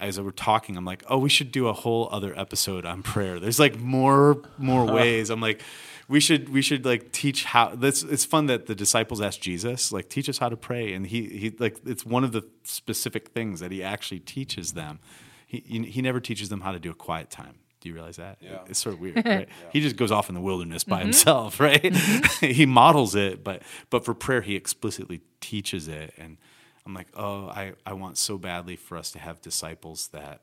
as 0.00 0.20
we're 0.20 0.30
talking, 0.30 0.76
I'm 0.76 0.84
like, 0.84 1.02
oh, 1.08 1.18
we 1.18 1.28
should 1.28 1.52
do 1.52 1.68
a 1.68 1.72
whole 1.72 2.08
other 2.10 2.38
episode 2.38 2.84
on 2.84 3.02
prayer. 3.02 3.38
There's 3.40 3.58
like 3.58 3.78
more 3.78 4.42
more 4.58 4.84
ways. 4.98 5.30
I'm 5.30 5.40
like, 5.40 5.62
we 6.08 6.20
should 6.20 6.48
we 6.50 6.62
should 6.62 6.84
like 6.84 7.12
teach 7.12 7.44
how. 7.44 7.74
That's 7.74 8.02
it's 8.02 8.24
fun 8.24 8.46
that 8.46 8.66
the 8.66 8.74
disciples 8.74 9.20
asked 9.20 9.40
Jesus 9.40 9.92
like 9.92 10.08
teach 10.08 10.28
us 10.28 10.38
how 10.38 10.48
to 10.48 10.56
pray, 10.56 10.92
and 10.92 11.06
he 11.06 11.28
he 11.28 11.54
like 11.58 11.78
it's 11.84 12.04
one 12.04 12.24
of 12.24 12.32
the 12.32 12.42
specific 12.64 13.28
things 13.28 13.60
that 13.60 13.72
he 13.72 13.82
actually 13.82 14.20
teaches 14.20 14.72
them. 14.72 14.98
He 15.60 15.84
he 15.84 16.02
never 16.02 16.20
teaches 16.20 16.48
them 16.48 16.60
how 16.60 16.72
to 16.72 16.78
do 16.78 16.90
a 16.90 16.94
quiet 16.94 17.30
time. 17.30 17.54
Do 17.80 17.90
you 17.90 17.94
realize 17.94 18.16
that? 18.16 18.38
Yeah. 18.40 18.60
It's 18.66 18.78
sort 18.78 18.94
of 18.94 19.00
weird, 19.00 19.16
right? 19.26 19.48
He 19.70 19.80
just 19.82 19.96
goes 19.96 20.10
off 20.10 20.30
in 20.30 20.34
the 20.34 20.40
wilderness 20.40 20.84
by 20.84 20.96
mm-hmm. 20.96 21.04
himself, 21.04 21.60
right? 21.68 21.82
Mm-hmm. 21.82 22.46
he 22.46 22.64
models 22.66 23.14
it, 23.14 23.44
but 23.44 23.62
but 23.90 24.04
for 24.04 24.14
prayer, 24.14 24.40
he 24.40 24.56
explicitly 24.56 25.20
teaches 25.40 25.86
it. 25.86 26.14
And 26.16 26.38
I'm 26.86 26.94
like, 26.94 27.08
oh, 27.14 27.48
I, 27.48 27.72
I 27.84 27.92
want 27.94 28.18
so 28.18 28.38
badly 28.38 28.76
for 28.76 28.96
us 28.96 29.10
to 29.12 29.18
have 29.18 29.40
disciples 29.40 30.08
that 30.08 30.40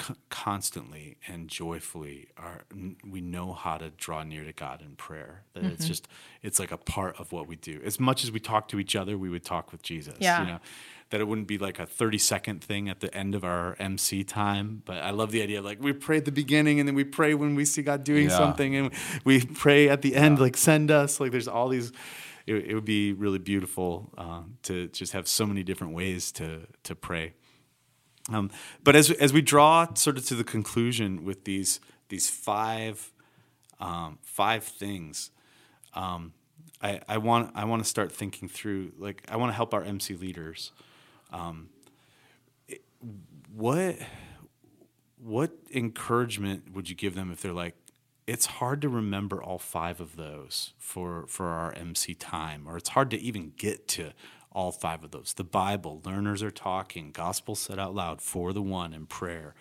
c- 0.00 0.14
constantly 0.30 1.16
and 1.28 1.48
joyfully 1.48 2.28
are 2.36 2.62
n- 2.72 2.96
we 3.06 3.20
know 3.20 3.52
how 3.52 3.76
to 3.78 3.90
draw 3.90 4.22
near 4.22 4.44
to 4.44 4.52
God 4.52 4.80
in 4.82 4.96
prayer. 4.96 5.42
That 5.54 5.64
it's 5.64 5.86
just 5.86 6.08
it's 6.42 6.58
like 6.58 6.72
a 6.72 6.76
part 6.76 7.18
of 7.18 7.32
what 7.32 7.46
we 7.46 7.56
do. 7.56 7.80
As 7.84 7.98
much 8.00 8.24
as 8.24 8.30
we 8.32 8.40
talk 8.40 8.68
to 8.68 8.78
each 8.78 8.94
other, 8.96 9.16
we 9.18 9.28
would 9.30 9.44
talk 9.44 9.72
with 9.72 9.82
Jesus. 9.82 10.14
Yeah. 10.18 10.40
You 10.40 10.46
know, 10.52 10.58
that 11.10 11.20
it 11.20 11.24
wouldn't 11.28 11.46
be 11.46 11.58
like 11.58 11.78
a 11.78 11.84
30 11.86 12.16
second 12.18 12.64
thing 12.64 12.88
at 12.88 13.00
the 13.00 13.14
end 13.14 13.34
of 13.34 13.44
our 13.44 13.76
MC 13.78 14.24
time. 14.24 14.82
But 14.84 14.98
I 14.98 15.10
love 15.10 15.30
the 15.30 15.42
idea 15.42 15.58
of 15.58 15.64
like 15.64 15.78
we 15.82 15.92
pray 15.92 16.16
at 16.16 16.24
the 16.24 16.32
beginning 16.32 16.80
and 16.80 16.88
then 16.88 16.94
we 16.94 17.04
pray 17.04 17.34
when 17.34 17.54
we 17.54 17.64
see 17.64 17.82
God 17.82 18.02
doing 18.04 18.28
Yeah. 18.30 18.36
something 18.38 18.74
and 18.76 18.92
we 19.24 19.44
pray 19.44 19.88
at 19.88 20.02
the 20.02 20.14
end, 20.16 20.40
like 20.40 20.56
send 20.56 20.90
us. 20.90 21.20
Like 21.20 21.30
there's 21.30 21.48
all 21.48 21.68
these. 21.68 21.92
It, 22.44 22.56
it 22.70 22.74
would 22.74 22.84
be 22.84 23.12
really 23.12 23.38
beautiful 23.38 24.10
uh, 24.18 24.40
to 24.64 24.88
just 24.88 25.12
have 25.12 25.28
so 25.28 25.46
many 25.46 25.62
different 25.62 25.92
ways 25.94 26.32
to 26.32 26.66
to 26.84 26.94
pray. 26.96 27.34
Um, 28.30 28.50
but 28.84 28.94
as 28.94 29.10
as 29.10 29.32
we 29.32 29.42
draw 29.42 29.92
sort 29.94 30.16
of 30.16 30.26
to 30.26 30.34
the 30.34 30.44
conclusion 30.44 31.24
with 31.24 31.44
these 31.44 31.80
these 32.08 32.28
five 32.28 33.10
um, 33.80 34.18
five 34.22 34.64
things, 34.64 35.30
um, 35.94 36.32
I, 36.80 37.00
I 37.08 37.18
want 37.18 37.52
I 37.54 37.64
want 37.64 37.82
to 37.82 37.88
start 37.88 38.12
thinking 38.12 38.48
through 38.48 38.92
like 38.98 39.22
I 39.28 39.36
want 39.36 39.50
to 39.50 39.54
help 39.54 39.74
our 39.74 39.82
MC 39.82 40.14
leaders. 40.14 40.72
Um, 41.32 41.70
what 43.54 43.96
what 45.18 45.52
encouragement 45.74 46.72
would 46.74 46.88
you 46.88 46.96
give 46.96 47.14
them 47.14 47.30
if 47.30 47.40
they're 47.40 47.52
like 47.52 47.76
it's 48.26 48.46
hard 48.46 48.80
to 48.80 48.88
remember 48.88 49.42
all 49.42 49.58
five 49.58 50.00
of 50.00 50.16
those 50.16 50.72
for 50.78 51.26
for 51.26 51.48
our 51.48 51.72
MC 51.74 52.14
time 52.14 52.68
or 52.68 52.76
it's 52.76 52.90
hard 52.90 53.10
to 53.10 53.20
even 53.20 53.52
get 53.56 53.88
to 53.88 54.12
all 54.54 54.70
five 54.72 55.02
of 55.04 55.10
those 55.10 55.32
the 55.34 55.44
bible 55.44 56.00
learners 56.04 56.42
are 56.42 56.50
talking 56.50 57.10
gospel 57.12 57.54
said 57.54 57.78
out 57.78 57.94
loud 57.94 58.20
for 58.20 58.52
the 58.52 58.62
one 58.62 58.92
and 58.92 59.08
prayer 59.08 59.54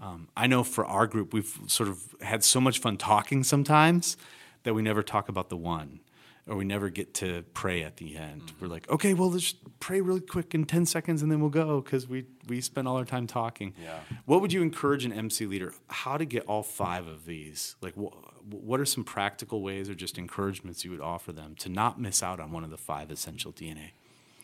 um, 0.00 0.28
i 0.36 0.46
know 0.46 0.62
for 0.64 0.84
our 0.86 1.06
group 1.06 1.32
we've 1.32 1.58
sort 1.66 1.88
of 1.88 2.14
had 2.22 2.42
so 2.44 2.60
much 2.60 2.78
fun 2.80 2.96
talking 2.96 3.42
sometimes 3.44 4.16
that 4.64 4.74
we 4.74 4.82
never 4.82 5.02
talk 5.02 5.28
about 5.28 5.48
the 5.48 5.56
one 5.56 6.00
or 6.46 6.56
we 6.56 6.64
never 6.64 6.88
get 6.88 7.12
to 7.12 7.44
pray 7.52 7.82
at 7.82 7.98
the 7.98 8.16
end 8.16 8.52
we're 8.60 8.68
like 8.68 8.88
okay 8.90 9.12
well 9.14 9.30
let's 9.30 9.54
pray 9.80 10.00
really 10.00 10.20
quick 10.20 10.54
in 10.54 10.64
10 10.64 10.86
seconds 10.86 11.22
and 11.22 11.30
then 11.30 11.40
we'll 11.40 11.50
go 11.50 11.80
because 11.80 12.08
we 12.08 12.24
we 12.48 12.60
spend 12.60 12.88
all 12.88 12.96
our 12.96 13.04
time 13.04 13.26
talking 13.26 13.74
Yeah. 13.82 13.98
what 14.24 14.40
would 14.40 14.52
you 14.52 14.62
encourage 14.62 15.04
an 15.04 15.12
MC 15.12 15.46
leader 15.46 15.74
how 15.88 16.16
to 16.16 16.24
get 16.24 16.44
all 16.46 16.62
five 16.62 17.06
of 17.06 17.26
these? 17.26 17.76
Like, 17.82 17.94
wh- 17.94 18.14
what 18.50 18.80
are 18.80 18.86
some 18.86 19.04
practical 19.04 19.60
ways 19.60 19.90
or 19.90 19.94
just 19.94 20.16
encouragements 20.16 20.82
you 20.82 20.90
would 20.90 21.02
offer 21.02 21.30
them 21.30 21.54
to 21.56 21.68
not 21.68 22.00
miss 22.00 22.22
out 22.22 22.40
on 22.40 22.50
one 22.50 22.64
of 22.64 22.70
the 22.70 22.78
five 22.78 23.10
essential 23.10 23.52
DNA? 23.52 23.90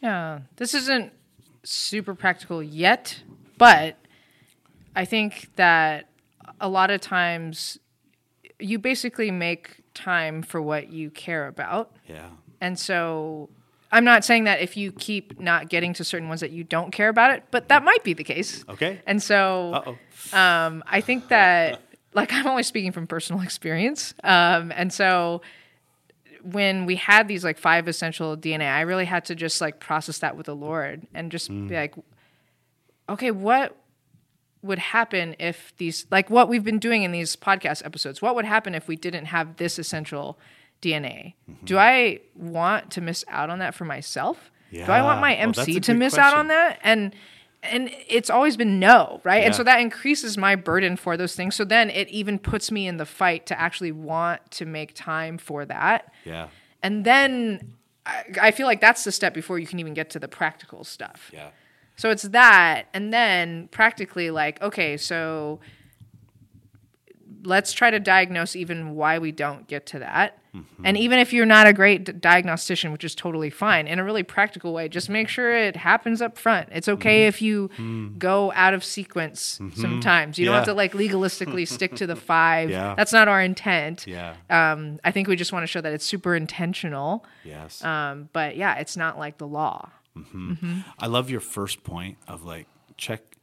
Yeah, 0.04 0.40
this 0.56 0.74
isn't 0.74 1.14
super 1.62 2.14
practical 2.14 2.62
yet, 2.62 3.22
but 3.56 3.96
I 4.94 5.06
think 5.06 5.48
that 5.56 6.10
a 6.60 6.68
lot 6.68 6.90
of 6.90 7.00
times 7.00 7.78
you 8.58 8.78
basically 8.78 9.30
make 9.30 9.80
time 9.94 10.42
for 10.42 10.60
what 10.60 10.92
you 10.92 11.08
care 11.08 11.46
about. 11.46 11.96
Yeah. 12.06 12.28
And 12.60 12.78
so 12.78 13.48
I'm 13.90 14.04
not 14.04 14.26
saying 14.26 14.44
that 14.44 14.60
if 14.60 14.76
you 14.76 14.92
keep 14.92 15.40
not 15.40 15.70
getting 15.70 15.94
to 15.94 16.04
certain 16.04 16.28
ones 16.28 16.42
that 16.42 16.50
you 16.50 16.64
don't 16.64 16.90
care 16.90 17.08
about 17.08 17.30
it, 17.30 17.44
but 17.50 17.68
that 17.68 17.82
might 17.82 18.04
be 18.04 18.12
the 18.12 18.24
case. 18.24 18.62
Okay. 18.68 19.00
And 19.06 19.22
so 19.22 19.96
um, 20.34 20.84
I 20.86 21.00
think 21.00 21.28
that, 21.28 21.80
like, 22.12 22.30
I'm 22.34 22.46
only 22.46 22.62
speaking 22.62 22.92
from 22.92 23.06
personal 23.06 23.40
experience. 23.42 24.12
Um, 24.22 24.70
and 24.76 24.92
so 24.92 25.40
when 26.44 26.86
we 26.86 26.96
had 26.96 27.26
these 27.26 27.42
like 27.44 27.58
five 27.58 27.88
essential 27.88 28.36
DNA, 28.36 28.70
I 28.70 28.82
really 28.82 29.06
had 29.06 29.24
to 29.26 29.34
just 29.34 29.60
like 29.60 29.80
process 29.80 30.18
that 30.18 30.36
with 30.36 30.46
the 30.46 30.54
Lord 30.54 31.06
and 31.14 31.32
just 31.32 31.48
be 31.48 31.74
like, 31.74 31.94
okay, 33.08 33.30
what 33.30 33.76
would 34.62 34.78
happen 34.78 35.36
if 35.38 35.74
these, 35.78 36.06
like 36.10 36.30
what 36.30 36.48
we've 36.48 36.64
been 36.64 36.78
doing 36.78 37.02
in 37.02 37.12
these 37.12 37.36
podcast 37.36 37.84
episodes, 37.84 38.22
what 38.22 38.34
would 38.34 38.44
happen 38.44 38.74
if 38.74 38.88
we 38.88 38.96
didn't 38.96 39.26
have 39.26 39.56
this 39.56 39.78
essential 39.78 40.38
DNA? 40.82 41.34
Do 41.64 41.78
I 41.78 42.20
want 42.34 42.90
to 42.92 43.00
miss 43.00 43.24
out 43.28 43.50
on 43.50 43.58
that 43.58 43.74
for 43.74 43.84
myself? 43.84 44.50
Do 44.72 44.82
I 44.82 45.02
want 45.02 45.20
my 45.20 45.34
Yeah. 45.34 45.42
MC 45.42 45.76
a 45.76 45.80
to 45.80 45.94
miss 45.94 46.18
out 46.18 46.34
on 46.34 46.48
that? 46.48 46.78
And 46.82 47.14
and 47.64 47.90
it's 48.08 48.30
always 48.30 48.56
been 48.56 48.78
no, 48.78 49.20
right? 49.24 49.44
And 49.44 49.54
so 49.54 49.62
that 49.64 49.80
increases 49.80 50.38
my 50.38 50.56
burden 50.56 50.96
for 50.96 51.16
those 51.16 51.34
things. 51.34 51.54
So 51.54 51.64
then 51.64 51.90
it 51.90 52.08
even 52.08 52.38
puts 52.38 52.70
me 52.70 52.86
in 52.86 52.96
the 52.96 53.06
fight 53.06 53.46
to 53.46 53.60
actually 53.60 53.92
want 53.92 54.50
to 54.52 54.66
make 54.66 54.94
time 54.94 55.38
for 55.38 55.64
that. 55.64 56.12
Yeah. 56.24 56.48
And 56.82 57.04
then 57.04 57.74
I, 58.06 58.24
I 58.40 58.50
feel 58.50 58.66
like 58.66 58.80
that's 58.80 59.04
the 59.04 59.12
step 59.12 59.34
before 59.34 59.58
you 59.58 59.66
can 59.66 59.80
even 59.80 59.94
get 59.94 60.10
to 60.10 60.18
the 60.18 60.28
practical 60.28 60.84
stuff. 60.84 61.30
Yeah. 61.32 61.50
So 61.96 62.10
it's 62.10 62.24
that, 62.24 62.86
and 62.92 63.12
then 63.12 63.68
practically 63.68 64.30
like, 64.30 64.60
okay, 64.60 64.96
so 64.96 65.60
let's 67.44 67.72
try 67.72 67.90
to 67.90 68.00
diagnose 68.00 68.56
even 68.56 68.94
why 68.94 69.18
we 69.18 69.32
don't 69.32 69.66
get 69.68 69.86
to 69.86 69.98
that. 70.00 70.38
Mm-hmm. 70.54 70.86
And 70.86 70.96
even 70.96 71.18
if 71.18 71.32
you're 71.32 71.46
not 71.46 71.66
a 71.66 71.72
great 71.72 72.04
d- 72.04 72.12
diagnostician, 72.12 72.92
which 72.92 73.02
is 73.02 73.14
totally 73.14 73.50
fine, 73.50 73.86
in 73.86 73.98
a 73.98 74.04
really 74.04 74.22
practical 74.22 74.72
way, 74.72 74.88
just 74.88 75.08
make 75.08 75.28
sure 75.28 75.54
it 75.54 75.74
happens 75.74 76.22
up 76.22 76.38
front. 76.38 76.68
It's 76.72 76.88
okay 76.88 77.22
mm-hmm. 77.22 77.28
if 77.28 77.42
you 77.42 77.68
mm-hmm. 77.68 78.18
go 78.18 78.52
out 78.52 78.72
of 78.72 78.84
sequence 78.84 79.60
sometimes. 79.74 80.38
You 80.38 80.46
don't 80.46 80.54
have 80.54 80.64
to 80.66 80.74
like 80.74 80.92
legalistically 80.92 81.66
stick 81.66 81.96
to 81.96 82.06
the 82.06 82.16
five. 82.16 82.70
Yeah. 82.74 82.94
That's 82.96 83.12
not 83.12 83.28
our 83.28 83.40
intent. 83.40 84.06
Yeah. 84.06 84.34
Um, 84.50 84.98
I 85.04 85.12
think 85.12 85.28
we 85.28 85.36
just 85.36 85.52
want 85.52 85.62
to 85.62 85.66
show 85.66 85.80
that 85.80 85.92
it's 85.92 86.04
super 86.04 86.34
intentional. 86.34 87.24
yes. 87.44 87.84
Um, 87.84 88.28
but 88.32 88.56
yeah, 88.56 88.76
it's 88.76 88.96
not 88.96 89.18
like 89.18 89.38
the 89.38 89.46
law. 89.46 89.90
I 90.98 91.06
love 91.06 91.30
your 91.30 91.40
first 91.40 91.84
point 91.84 92.18
of 92.26 92.44
like 92.44 92.66
check. 92.96 93.33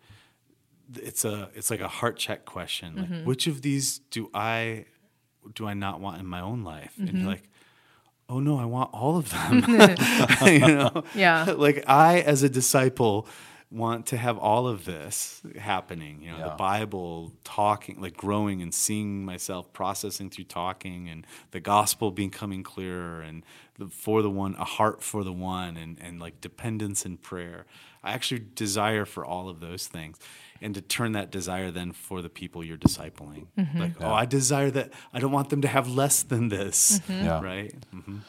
It's 0.98 1.26
a 1.26 1.50
it's 1.56 1.70
like 1.70 1.82
a 1.82 1.88
heart 1.88 2.18
check 2.18 2.46
question. 2.46 2.96
Like, 2.96 3.06
Mm-hmm. 3.10 3.26
which 3.26 3.48
of 3.48 3.62
these 3.62 4.00
do 4.12 4.30
I 4.34 4.86
do 5.56 5.66
I 5.68 5.74
not 5.74 6.00
want 6.02 6.20
in 6.20 6.26
my 6.28 6.42
own 6.42 6.64
life? 6.64 6.94
And 6.98 7.08
Mm-hmm. 7.08 7.18
you're 7.20 7.28
like, 7.30 7.44
oh 8.30 8.40
no, 8.40 8.58
I 8.60 8.66
want 8.66 8.90
all 8.94 9.18
of 9.18 9.30
them. 9.30 9.62
you 10.46 10.60
know, 10.60 11.04
Yeah. 11.16 11.54
like 11.58 11.84
I 11.88 12.20
as 12.22 12.44
a 12.44 12.50
disciple 12.50 13.28
want 13.74 14.06
to 14.08 14.18
have 14.18 14.38
all 14.38 14.68
of 14.68 14.84
this 14.84 15.42
happening. 15.58 16.22
You 16.22 16.32
know, 16.32 16.50
the 16.50 16.56
Bible 16.58 17.32
talking, 17.46 18.02
like 18.02 18.18
growing 18.18 18.62
and 18.62 18.74
seeing 18.74 19.24
myself 19.24 19.72
processing 19.72 20.30
through 20.30 20.44
talking, 20.46 21.08
and 21.08 21.26
the 21.52 21.62
gospel 21.62 22.12
becoming 22.12 22.64
clearer, 22.64 23.22
and 23.22 23.46
the, 23.80 23.88
for 23.88 24.22
the 24.22 24.30
one, 24.30 24.56
a 24.56 24.66
heart 24.66 25.02
for 25.02 25.24
the 25.24 25.32
one, 25.32 25.78
and 25.78 25.98
and 26.02 26.20
like 26.20 26.42
dependence 26.42 27.06
and 27.06 27.22
prayer. 27.22 27.66
I 28.04 28.12
actually 28.12 28.44
desire 28.56 29.06
for 29.06 29.24
all 29.24 29.48
of 29.48 29.62
those 29.62 29.88
things, 29.88 30.18
and 30.62 30.76
to 30.76 30.82
turn 30.82 31.14
that 31.14 31.32
desire 31.32 31.72
then 31.72 31.92
for 31.92 32.22
the 32.22 32.30
people 32.30 32.64
you're 32.64 32.78
discipling. 32.78 33.48
Mm-hmm. 33.58 33.80
Like, 33.80 33.92
oh, 34.02 34.12
I 34.14 34.26
desire 34.26 34.70
that. 34.72 34.92
I 35.14 35.20
don't 35.20 35.32
want 35.32 35.50
them 35.50 35.62
to 35.62 35.68
have 35.68 35.88
less 35.90 36.24
than 36.24 36.50
this, 36.50 37.00
mm-hmm. 37.00 37.26
Yeah. 37.26 37.42
right? 37.42 37.74
Mhm. 37.94 38.22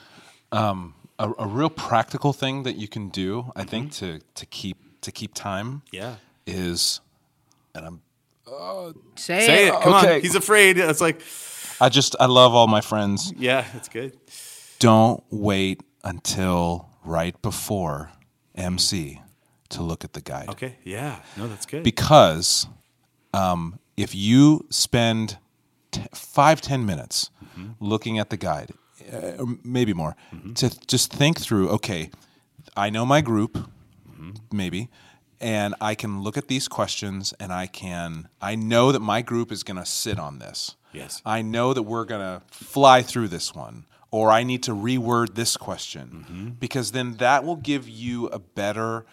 a, 1.18 1.30
a 1.38 1.46
real 1.46 1.70
practical 1.70 2.32
thing 2.32 2.62
that 2.64 2.76
you 2.76 2.88
can 2.88 3.08
do, 3.10 3.52
I 3.54 3.64
think, 3.64 3.92
mm-hmm. 3.92 4.18
to 4.18 4.24
to 4.34 4.46
keep 4.46 5.00
to 5.02 5.12
keep 5.12 5.34
time 5.34 5.82
Yeah. 5.92 6.14
is, 6.46 7.00
and 7.74 7.86
I'm 7.86 8.00
uh, 8.46 8.92
Say, 9.16 9.46
Say 9.46 9.66
it. 9.68 9.74
it. 9.74 9.80
Come 9.82 9.94
Okay. 9.94 10.14
on. 10.16 10.20
He's 10.20 10.34
afraid. 10.34 10.78
It's 10.78 11.00
like, 11.00 11.20
I 11.80 11.88
just 11.88 12.16
I 12.20 12.26
love 12.26 12.54
all 12.54 12.66
my 12.66 12.80
friends. 12.80 13.32
yeah, 13.36 13.64
it's 13.74 13.88
good. 13.88 14.12
Don't 14.78 15.22
wait 15.30 15.80
until 16.04 16.88
right 17.04 17.40
before 17.42 18.10
MC 18.54 19.20
to 19.72 19.82
look 19.82 20.04
at 20.04 20.12
the 20.12 20.20
guide. 20.20 20.48
Okay. 20.50 20.76
Yeah. 20.84 21.16
No, 21.36 21.48
that's 21.48 21.66
good. 21.66 21.82
because 21.82 22.66
um, 23.34 23.78
if 23.96 24.14
you 24.14 24.66
spend 24.70 25.38
t- 25.90 26.02
five 26.14 26.60
ten 26.60 26.84
minutes 26.86 27.30
looking 27.80 28.18
at 28.18 28.30
the 28.30 28.36
guide 28.36 28.70
uh, 29.12 29.32
or 29.38 29.46
maybe 29.62 29.92
more 29.94 30.16
to 30.54 30.70
just 30.86 31.12
think 31.12 31.38
through 31.38 31.68
okay 31.68 32.10
i 32.76 32.88
know 32.90 33.04
my 33.04 33.20
group 33.20 33.58
maybe 34.50 34.88
and 35.40 35.74
i 35.80 35.94
can 35.94 36.22
look 36.22 36.36
at 36.36 36.48
these 36.48 36.66
questions 36.68 37.34
and 37.40 37.52
i 37.52 37.66
can 37.66 38.28
i 38.40 38.54
know 38.54 38.90
that 38.92 39.00
my 39.00 39.20
group 39.22 39.52
is 39.52 39.62
going 39.62 39.76
to 39.76 39.84
sit 39.86 40.18
on 40.18 40.38
this 40.38 40.76
Yes. 40.92 41.20
i 41.26 41.42
know 41.42 41.74
that 41.74 41.82
we're 41.82 42.04
going 42.04 42.20
to 42.20 42.42
fly 42.50 43.02
through 43.02 43.28
this 43.28 43.54
one 43.54 43.84
or 44.10 44.30
i 44.30 44.42
need 44.42 44.62
to 44.64 44.72
reword 44.72 45.34
this 45.34 45.56
question 45.56 46.56
because 46.58 46.92
then 46.92 47.16
that 47.16 47.44
will 47.44 47.56
give 47.56 47.88
you 47.88 48.26
a 48.28 48.38
better 48.38 49.04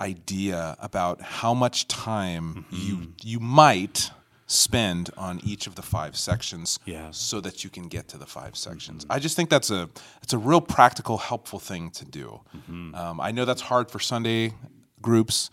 idea 0.00 0.76
about 0.80 1.20
how 1.20 1.54
much 1.54 1.86
time 1.88 2.64
you 2.70 3.12
you 3.22 3.38
might 3.40 4.10
spend 4.46 5.10
on 5.16 5.38
each 5.44 5.66
of 5.68 5.74
the 5.76 5.82
five 5.82 6.16
sections 6.16 6.78
Yeah. 6.84 7.10
so 7.12 7.40
that 7.40 7.62
you 7.62 7.70
can 7.70 7.86
get 7.88 8.08
to 8.08 8.18
the 8.18 8.26
five 8.26 8.56
sections. 8.56 9.06
I 9.08 9.20
just 9.20 9.36
think 9.36 9.48
that's 9.50 9.70
a 9.70 9.88
it's 10.22 10.32
a 10.32 10.38
real 10.38 10.60
practical, 10.60 11.18
helpful 11.18 11.60
thing 11.60 11.90
to 11.92 12.04
do. 12.04 12.40
Um, 12.68 13.20
I 13.20 13.30
know 13.30 13.44
that's 13.44 13.62
hard 13.62 13.90
for 13.90 14.00
Sunday 14.00 14.54
groups, 15.00 15.50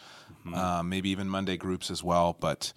uh, 0.54 0.82
maybe 0.84 1.10
even 1.10 1.30
Monday 1.30 1.58
groups 1.58 1.92
as 1.92 2.04
well. 2.04 2.36
But 2.40 2.74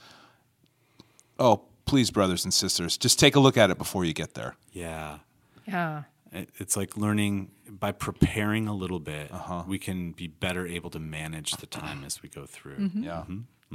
oh, 1.39 1.63
please, 1.87 2.11
brothers 2.11 2.45
and 2.45 2.53
sisters, 2.53 2.99
just 2.99 3.19
take 3.19 3.35
a 3.37 3.41
look 3.41 3.57
at 3.57 3.71
it 3.71 3.79
before 3.79 4.05
you 4.05 4.13
get 4.13 4.35
there. 4.35 4.57
yeah. 4.73 5.19
Yeah. 5.67 6.03
It- 6.33 6.51
It's 6.59 6.77
like 6.77 6.97
learning 6.97 7.51
by 7.69 7.93
preparing 7.93 8.69
a 8.69 8.75
little 8.75 9.01
bit, 9.01 9.31
Uh-huh. 9.33 9.65
we 9.67 9.79
can 9.79 10.13
be 10.13 10.27
better 10.29 10.67
able 10.67 10.91
to 10.91 10.99
manage 11.01 11.53
the 11.53 11.67
time 11.67 12.05
as 12.05 12.23
we 12.23 12.29
go 12.29 12.47
through. 12.47 12.77
Mm-hmm. 12.79 13.03
Yeah, 13.05 13.25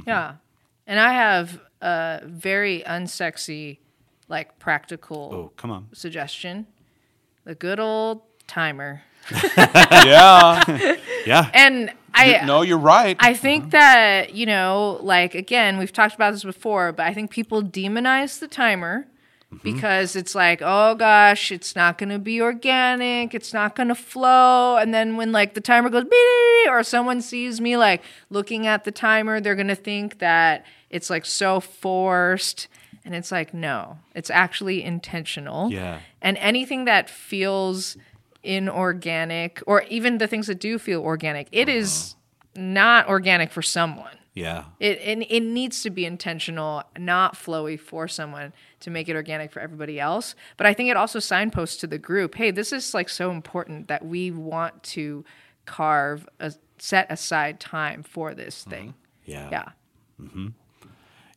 Yeah. 0.06 0.34
And 0.86 1.00
I 1.00 1.12
have 1.14 1.60
a 1.80 2.20
very 2.24 2.82
unsexy, 2.86 3.78
like 4.28 4.58
practical 4.58 5.30
Oh, 5.34 5.52
come 5.56 5.70
on. 5.70 5.88
suggestion 5.92 6.66
the 7.44 7.54
good 7.54 7.78
old 7.80 8.22
timer. 8.46 9.02
yeah. 9.56 10.62
Yeah. 11.26 11.50
And 11.54 11.92
I. 12.14 12.44
no, 12.46 12.62
you're 12.62 12.78
right. 12.78 13.16
I 13.18 13.34
think 13.34 13.72
that, 13.72 14.32
you 14.34 14.46
know, 14.46 15.00
like 15.02 15.34
again, 15.34 15.76
we've 15.76 15.92
talked 15.92 16.14
about 16.14 16.30
this 16.32 16.44
before, 16.44 16.92
but 16.92 17.04
I 17.04 17.12
think 17.12 17.30
people 17.32 17.62
demonize 17.64 18.38
the 18.38 18.46
timer 18.46 19.08
Mm-hmm. 19.54 19.62
because 19.62 20.16
it's 20.16 20.34
like, 20.34 20.60
oh 20.60 20.96
gosh, 20.96 21.52
it's 21.52 21.76
not 21.76 21.98
going 21.98 22.08
to 22.08 22.18
be 22.18 22.42
organic, 22.42 23.32
it's 23.32 23.54
not 23.54 23.76
going 23.76 23.88
to 23.88 23.94
flow. 23.94 24.76
And 24.76 24.92
then 24.92 25.16
when 25.16 25.30
like 25.30 25.54
the 25.54 25.60
timer 25.60 25.88
goes 25.88 26.02
beep 26.02 26.68
or 26.68 26.82
someone 26.82 27.22
sees 27.22 27.60
me 27.60 27.76
like 27.76 28.02
looking 28.28 28.66
at 28.66 28.82
the 28.82 28.90
timer, 28.90 29.40
they're 29.40 29.54
going 29.54 29.68
to 29.68 29.76
think 29.76 30.18
that 30.18 30.66
it's 30.90 31.10
like 31.10 31.24
so 31.24 31.60
forced. 31.60 32.66
And 33.04 33.14
it's 33.14 33.30
like, 33.30 33.54
no, 33.54 33.98
it's 34.16 34.30
actually 34.30 34.82
intentional. 34.82 35.70
Yeah. 35.70 36.00
And 36.20 36.36
anything 36.38 36.86
that 36.86 37.08
feels 37.08 37.96
inorganic, 38.42 39.62
or 39.64 39.82
even 39.82 40.18
the 40.18 40.26
things 40.26 40.48
that 40.48 40.58
do 40.58 40.76
feel 40.76 41.02
organic, 41.02 41.46
it 41.52 41.68
uh-huh. 41.68 41.78
is 41.78 42.16
not 42.56 43.08
organic 43.08 43.52
for 43.52 43.62
someone. 43.62 44.15
Yeah. 44.36 44.64
It, 44.78 45.00
it 45.00 45.26
it 45.30 45.40
needs 45.40 45.82
to 45.82 45.90
be 45.90 46.04
intentional, 46.04 46.84
not 46.98 47.34
flowy 47.34 47.80
for 47.80 48.06
someone 48.06 48.52
to 48.80 48.90
make 48.90 49.08
it 49.08 49.16
organic 49.16 49.50
for 49.50 49.60
everybody 49.60 49.98
else. 49.98 50.34
But 50.58 50.66
I 50.66 50.74
think 50.74 50.90
it 50.90 50.96
also 50.96 51.18
signposts 51.18 51.78
to 51.78 51.86
the 51.86 51.98
group, 51.98 52.34
hey, 52.34 52.50
this 52.50 52.70
is 52.70 52.92
like 52.92 53.08
so 53.08 53.30
important 53.30 53.88
that 53.88 54.04
we 54.04 54.30
want 54.30 54.82
to 54.84 55.24
carve 55.64 56.28
a 56.38 56.52
set 56.78 57.10
aside 57.10 57.58
time 57.58 58.02
for 58.02 58.34
this 58.34 58.60
mm-hmm. 58.60 58.70
thing. 58.70 58.94
Yeah. 59.24 59.48
Yeah. 59.50 59.68
Mm-hmm. 60.20 60.48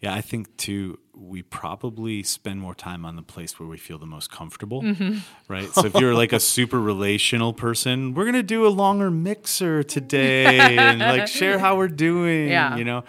Yeah, 0.02 0.14
I 0.14 0.22
think 0.22 0.56
too, 0.56 0.98
we 1.14 1.42
probably 1.42 2.24
spend 2.24 2.62
more 2.62 2.74
time 2.74 3.04
on 3.06 3.18
the 3.18 3.22
place 3.22 3.60
where 3.60 3.68
we 3.68 3.78
feel 3.78 3.98
the 3.98 4.06
most 4.06 4.32
comfortable, 4.32 4.82
Mm-hmm. 4.82 5.18
right? 5.50 5.68
So 5.74 5.86
if 5.88 5.96
you're 5.96 6.14
like 6.14 6.32
a 6.32 6.40
super 6.40 6.80
relational 6.80 7.52
person, 7.54 8.14
we're 8.14 8.24
gonna 8.26 8.42
do 8.44 8.66
a 8.66 8.70
longer 8.70 9.12
mixer 9.12 9.84
today 9.84 10.78
and 10.78 11.00
like 11.00 11.28
share 11.28 11.60
how 11.60 11.76
we're 11.76 11.90
doing, 11.90 12.48
Yeah. 12.48 12.78
you 12.78 12.86
know. 12.86 13.04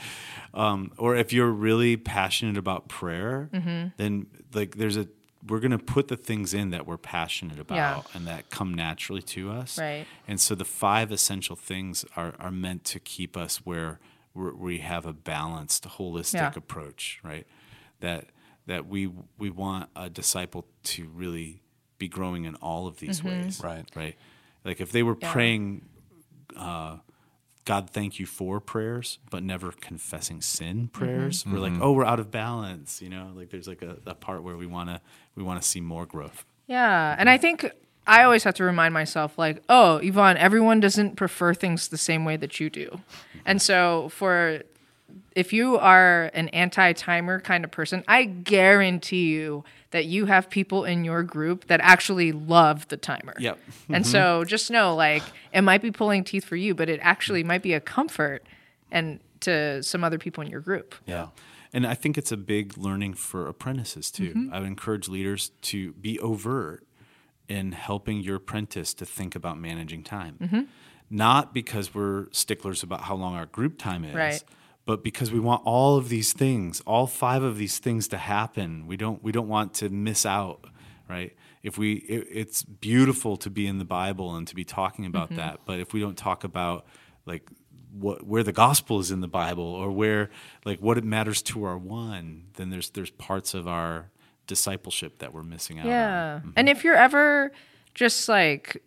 Um, 0.53 0.91
or 0.99 1.15
if 1.15 1.33
you're 1.33 1.51
really 1.53 1.97
passionate 1.97 2.57
about 2.57 2.89
prayer, 2.89 3.49
Mm-hmm. 3.55 3.89
then 3.97 4.27
like 4.53 4.77
there's 4.77 4.97
a 4.97 5.07
we're 5.47 5.61
gonna 5.61 5.79
put 5.79 6.09
the 6.09 6.17
things 6.17 6.53
in 6.53 6.71
that 6.71 6.87
we're 6.87 6.99
passionate 6.99 7.59
about 7.61 7.77
Yeah. 7.77 8.03
and 8.15 8.27
that 8.27 8.51
come 8.51 8.75
naturally 8.75 9.23
to 9.23 9.51
us, 9.53 9.79
Right. 9.79 10.07
and 10.29 10.39
so 10.41 10.55
the 10.57 10.67
five 10.67 11.13
essential 11.13 11.55
things 11.57 12.05
are, 12.17 12.35
are 12.41 12.51
meant 12.51 12.85
to 12.87 12.99
keep 13.01 13.37
us 13.37 13.65
where 13.65 14.01
we 14.35 14.79
have 14.79 15.07
a 15.07 15.13
balanced, 15.13 15.85
holistic 15.85 16.35
Yeah. 16.35 16.53
approach, 16.57 17.21
right? 17.23 17.47
That 18.01 18.27
that 18.67 18.87
we 18.87 19.11
we 19.39 19.51
want 19.51 19.89
a 19.97 20.09
disciple 20.11 20.67
to 20.85 21.07
really 21.09 21.63
be 21.99 22.09
growing 22.09 22.45
in 22.45 22.55
all 22.57 22.87
of 22.87 22.99
these 22.99 23.23
ways, 23.23 23.61
Right. 23.63 23.85
Right. 23.95 24.17
Like 24.65 24.81
if 24.81 24.91
they 24.93 25.03
were 25.03 25.15
Mm-hmm. 25.15 25.25
Yeah. 25.25 25.33
praying, 25.33 25.83
uh, 26.57 26.97
God, 27.67 27.91
thank 27.91 28.19
you 28.19 28.27
for 28.27 28.59
prayers, 28.61 29.19
but 29.31 29.43
never 29.43 29.71
confessing 29.73 30.41
sin 30.41 30.89
prayers, 30.89 31.45
we're 31.47 31.59
like, 31.59 31.75
oh, 31.81 31.93
we're 31.93 32.07
out 32.07 32.19
of 32.19 32.31
balance, 32.31 33.03
you 33.03 33.09
know. 33.11 33.31
Like 33.35 33.51
there's 33.51 33.69
like 33.69 33.83
a, 33.83 33.99
a 34.07 34.15
part 34.15 34.43
where 34.43 34.57
we 34.57 34.67
wanna 34.67 35.01
we 35.35 35.43
wanna 35.43 35.63
see 35.63 35.81
more 35.81 36.07
growth. 36.07 36.45
Yeah, 36.67 37.15
and 37.19 37.29
I 37.29 37.37
think 37.37 37.71
I 38.07 38.23
always 38.25 38.45
have 38.45 38.55
to 38.55 38.65
remind 38.65 38.95
myself, 38.95 39.39
like, 39.39 39.63
oh, 39.69 39.97
Yvonne, 39.97 40.37
everyone 40.37 40.81
doesn't 40.81 41.17
prefer 41.17 41.55
things 41.55 41.89
the 41.89 41.99
same 41.99 42.25
way 42.25 42.37
that 42.37 42.61
you 42.61 42.71
do, 42.71 43.01
and 43.45 43.61
so 43.63 44.09
for 44.11 44.63
if 45.35 45.53
you 45.53 45.77
are 45.79 46.31
an 46.35 46.49
anti-timer 46.51 47.41
kind 47.41 47.65
of 47.65 47.71
person, 47.71 48.05
I 48.07 48.25
guarantee 48.25 49.33
you 49.33 49.65
that 49.91 50.05
you 50.05 50.27
have 50.27 50.49
people 50.51 50.85
in 50.85 51.05
your 51.05 51.23
group 51.23 51.67
that 51.67 51.81
actually 51.83 52.31
love 52.31 52.87
the 52.89 52.97
timer. 52.97 53.35
Yep. 53.39 53.59
And 53.89 54.07
so 54.07 54.45
just 54.45 54.71
know, 54.71 54.95
like, 54.95 55.23
it 55.53 55.63
might 55.63 55.83
be 55.83 55.91
pulling 55.91 56.23
teeth 56.23 56.45
for 56.45 56.55
you, 56.55 56.77
but 56.77 56.89
it 56.89 57.01
actually 57.03 57.43
might 57.43 57.63
be 57.63 57.75
a 57.75 57.81
comfort 57.81 58.45
and 58.93 59.19
to 59.41 59.83
some 59.83 60.05
other 60.05 60.19
people 60.19 60.45
in 60.45 60.51
your 60.51 60.61
group. 60.61 60.95
Yeah. 61.07 61.29
And 61.73 61.87
I 61.87 61.95
think 61.95 62.17
it's 62.19 62.31
a 62.31 62.37
big 62.37 62.79
learning 62.79 63.15
for 63.15 63.49
apprentices 63.49 64.13
too. 64.13 64.31
Mm-hmm. 64.31 64.55
I 64.55 64.61
would 64.61 64.69
encourage 64.69 65.09
leaders 65.09 65.51
to 65.63 65.93
be 65.95 66.21
overt 66.21 66.85
in 67.51 67.73
helping 67.73 68.21
your 68.21 68.37
apprentice 68.37 68.95
to 68.95 69.05
think 69.05 69.35
about 69.35 69.59
managing 69.59 70.03
time. 70.05 70.37
Mm-hmm. 70.41 70.61
Not 71.11 71.53
because 71.53 71.93
we're 71.95 72.29
sticklers 72.31 72.83
about 72.85 73.03
how 73.03 73.17
long 73.17 73.35
our 73.35 73.47
group 73.47 73.77
time 73.79 74.05
is, 74.05 74.15
Right. 74.15 74.45
but 74.87 75.03
because 75.03 75.33
we 75.33 75.41
want 75.41 75.63
all 75.65 75.97
of 75.97 76.09
these 76.09 76.33
things, 76.33 76.81
all 76.87 77.07
five 77.09 77.43
of 77.43 77.59
these 77.59 77.79
things 77.81 78.07
to 78.09 78.17
happen. 78.17 78.87
We 78.87 78.97
don't 78.97 79.21
we 79.23 79.33
don't 79.33 79.49
want 79.49 79.75
to 79.75 79.89
miss 79.89 80.25
out, 80.25 80.67
right? 81.09 81.35
If 81.65 81.77
we 81.77 81.95
it, 81.95 82.29
it's 82.31 82.63
beautiful 82.63 83.37
to 83.39 83.51
be 83.51 83.67
in 83.67 83.79
the 83.79 83.85
Bible 83.85 84.37
and 84.37 84.47
to 84.47 84.55
be 84.55 84.65
talking 84.65 85.05
about 85.05 85.31
Mm-hmm. 85.31 85.37
that, 85.39 85.61
but 85.67 85.81
if 85.81 85.93
we 85.93 85.99
don't 86.01 86.17
talk 86.17 86.45
about 86.45 86.87
like 87.27 87.51
what 87.93 88.25
where 88.25 88.45
the 88.45 88.53
gospel 88.53 89.01
is 89.01 89.11
in 89.11 89.21
the 89.21 89.27
Bible 89.43 89.65
or 89.65 89.91
where 89.91 90.31
like 90.65 90.79
what 90.79 90.97
it 90.97 91.03
matters 91.05 91.43
to 91.43 91.65
our 91.65 91.77
one, 91.77 92.45
then 92.55 92.71
there's 92.71 92.91
there's 92.91 93.11
parts 93.11 93.53
of 93.53 93.67
our 93.67 94.11
discipleship 94.51 95.21
that 95.21 95.33
we're 95.33 95.45
missing 95.45 95.79
out 95.79 95.87
on. 95.87 95.91
Yeah. 95.93 96.39
Mm-hmm. 96.41 96.51
And 96.57 96.69
if 96.69 96.83
you're 96.83 96.97
ever 96.97 97.53
just 97.95 98.29
like 98.29 98.83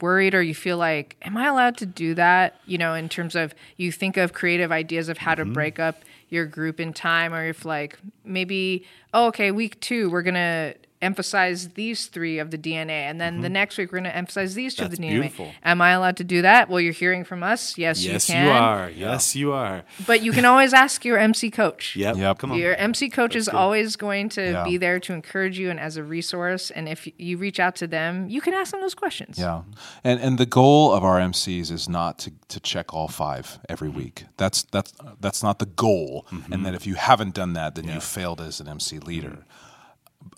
worried 0.00 0.34
or 0.34 0.40
you 0.40 0.54
feel 0.54 0.78
like, 0.78 1.18
am 1.20 1.36
I 1.36 1.46
allowed 1.46 1.76
to 1.76 1.86
do 1.86 2.14
that? 2.14 2.58
You 2.64 2.78
know, 2.78 2.94
in 2.94 3.10
terms 3.10 3.36
of 3.36 3.54
you 3.76 3.92
think 3.92 4.16
of 4.16 4.32
creative 4.32 4.72
ideas 4.72 5.10
of 5.10 5.18
how 5.18 5.34
to 5.34 5.44
mm-hmm. 5.44 5.52
break 5.52 5.78
up 5.78 5.96
your 6.30 6.46
group 6.46 6.80
in 6.80 6.94
time, 6.94 7.34
or 7.34 7.44
if 7.44 7.66
like 7.66 7.98
maybe, 8.24 8.86
oh, 9.12 9.26
okay, 9.26 9.50
week 9.50 9.78
two, 9.80 10.08
we're 10.08 10.22
going 10.22 10.34
to 10.34 10.74
emphasize 11.00 11.70
these 11.70 12.06
three 12.06 12.38
of 12.38 12.50
the 12.50 12.58
DNA. 12.58 12.90
And 12.90 13.20
then 13.20 13.40
the 13.40 13.46
mm-hmm. 13.46 13.54
next 13.54 13.78
week, 13.78 13.92
we're 13.92 13.98
going 13.98 14.10
to 14.10 14.16
emphasize 14.16 14.54
these 14.54 14.74
two 14.74 14.84
of 14.84 14.90
the 14.90 14.96
DNA. 14.96 15.10
beautiful. 15.10 15.52
Am 15.64 15.80
I 15.80 15.90
allowed 15.90 16.16
to 16.18 16.24
do 16.24 16.42
that? 16.42 16.68
Well, 16.68 16.80
you're 16.80 16.92
hearing 16.92 17.24
from 17.24 17.42
us. 17.42 17.78
Yes, 17.78 18.04
Yes, 18.04 18.28
you 18.28 18.34
can. 18.34 18.46
you, 18.46 18.50
are. 18.52 18.90
Yes, 18.90 19.36
you 19.36 19.52
are. 19.52 19.84
But 20.06 20.22
you 20.22 20.32
can 20.32 20.44
always 20.44 20.72
ask 20.72 21.04
your 21.04 21.18
MC 21.18 21.50
coach. 21.50 21.96
Yep. 22.08 22.16
Yep. 22.16 22.38
Come 22.38 22.52
on. 22.52 22.58
Your 22.58 22.74
MC 22.76 23.10
coach 23.10 23.34
is 23.34 23.48
always 23.48 23.96
going 23.96 24.28
to 24.30 24.52
Yeah. 24.52 24.64
be 24.64 24.76
there 24.76 25.00
to 25.00 25.12
encourage 25.12 25.58
you 25.58 25.68
and 25.68 25.80
as 25.80 25.96
a 25.96 26.04
resource. 26.04 26.70
And 26.70 26.88
if 26.88 27.08
you 27.18 27.36
reach 27.38 27.58
out 27.58 27.74
to 27.76 27.86
them, 27.86 28.28
you 28.28 28.40
can 28.40 28.54
ask 28.54 28.70
them 28.70 28.80
those 28.80 28.94
questions. 28.94 29.36
Yeah, 29.36 29.62
and 30.04 30.20
and 30.20 30.38
the 30.38 30.46
goal 30.46 30.92
of 30.92 31.02
our 31.02 31.18
MCs 31.18 31.72
is 31.72 31.88
not 31.88 32.18
to, 32.20 32.32
to 32.48 32.60
check 32.60 32.94
all 32.94 33.08
five 33.08 33.58
every 33.68 33.88
mm-hmm. 33.88 33.98
week. 33.98 34.24
That's 34.36 34.62
that's 34.64 34.92
that's 35.20 35.42
not 35.42 35.58
the 35.58 35.66
goal. 35.66 36.26
Mm-hmm. 36.30 36.52
And 36.52 36.66
that 36.66 36.74
if 36.74 36.86
you 36.86 36.94
haven't 36.94 37.34
done 37.34 37.54
that, 37.54 37.74
then 37.74 37.88
you 37.88 38.00
failed 38.00 38.40
as 38.40 38.60
an 38.60 38.68
MC 38.68 38.98
leader. 38.98 39.44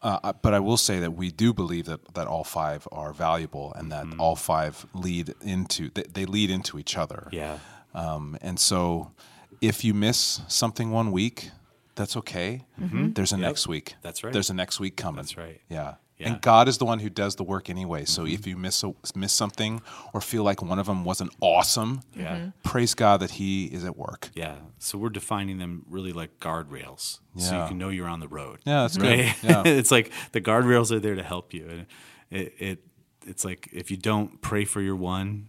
Uh, 0.02 0.32
but 0.40 0.54
I 0.54 0.60
will 0.60 0.78
say 0.78 0.98
that 1.00 1.12
we 1.12 1.30
do 1.30 1.52
believe 1.52 1.84
that, 1.86 2.14
that 2.14 2.26
all 2.26 2.44
five 2.44 2.88
are 2.90 3.12
valuable 3.12 3.72
and 3.74 3.92
that 3.92 4.06
all 4.18 4.36
five 4.36 4.86
lead 4.94 5.34
into 5.42 5.90
they, 5.90 6.04
they 6.04 6.24
lead 6.24 6.50
into 6.50 6.78
each 6.78 6.96
other. 6.96 7.28
Yeah. 7.32 7.58
Um, 7.94 8.38
and 8.40 8.58
so, 8.58 9.12
if 9.60 9.84
you 9.84 9.92
miss 9.92 10.40
something 10.48 10.90
one 10.90 11.12
week, 11.12 11.50
that's 11.96 12.16
okay. 12.16 12.64
There's 12.78 13.32
a 13.32 13.36
next 13.36 13.66
week. 13.66 13.94
That's 14.02 14.24
right. 14.24 14.32
There's 14.32 14.48
a 14.48 14.54
next 14.54 14.80
week 14.80 14.96
coming. 14.96 15.16
That's 15.16 15.36
right. 15.36 15.60
Yeah. 15.68 15.94
Yeah. 16.20 16.28
And 16.28 16.42
God 16.42 16.68
is 16.68 16.76
the 16.76 16.84
one 16.84 16.98
who 16.98 17.08
does 17.08 17.36
the 17.36 17.42
work 17.42 17.70
anyway. 17.70 18.04
So 18.04 18.26
if 18.26 18.42
mm-hmm. 18.42 18.50
you 18.50 18.56
miss 18.58 18.84
a, 18.84 18.92
miss 19.14 19.32
something 19.32 19.80
or 20.12 20.20
feel 20.20 20.42
like 20.42 20.60
one 20.60 20.78
of 20.78 20.86
them 20.86 21.02
wasn't 21.02 21.34
awesome, 21.40 22.02
Yeah. 22.14 22.36
Mm-hmm. 22.36 22.48
praise 22.62 22.94
God 22.94 23.20
that 23.20 23.32
He 23.32 23.64
is 23.66 23.84
at 23.84 23.96
work. 23.96 24.28
Yeah. 24.34 24.56
So 24.78 24.98
we're 24.98 25.08
defining 25.08 25.58
them 25.58 25.86
really 25.88 26.12
like 26.12 26.38
guardrails, 26.38 27.20
so 27.36 27.62
you 27.62 27.68
can 27.68 27.78
know 27.78 27.88
you're 27.88 28.08
on 28.08 28.20
the 28.20 28.28
road. 28.28 28.58
Yeah, 28.64 28.82
that's 28.82 28.98
good. 28.98 29.18
right. 29.18 29.36
Yeah. 29.42 29.62
it's 29.64 29.90
like 29.90 30.12
the 30.32 30.40
guardrails 30.40 30.92
are 30.92 31.00
there 31.00 31.14
to 31.14 31.22
help 31.22 31.54
you, 31.54 31.66
and 31.68 31.86
it, 32.30 32.54
it 32.58 32.84
it's 33.26 33.44
like 33.44 33.68
if 33.72 33.90
you 33.90 33.96
don't 33.96 34.40
pray 34.42 34.64
for 34.64 34.80
your 34.80 34.96
one 34.96 35.48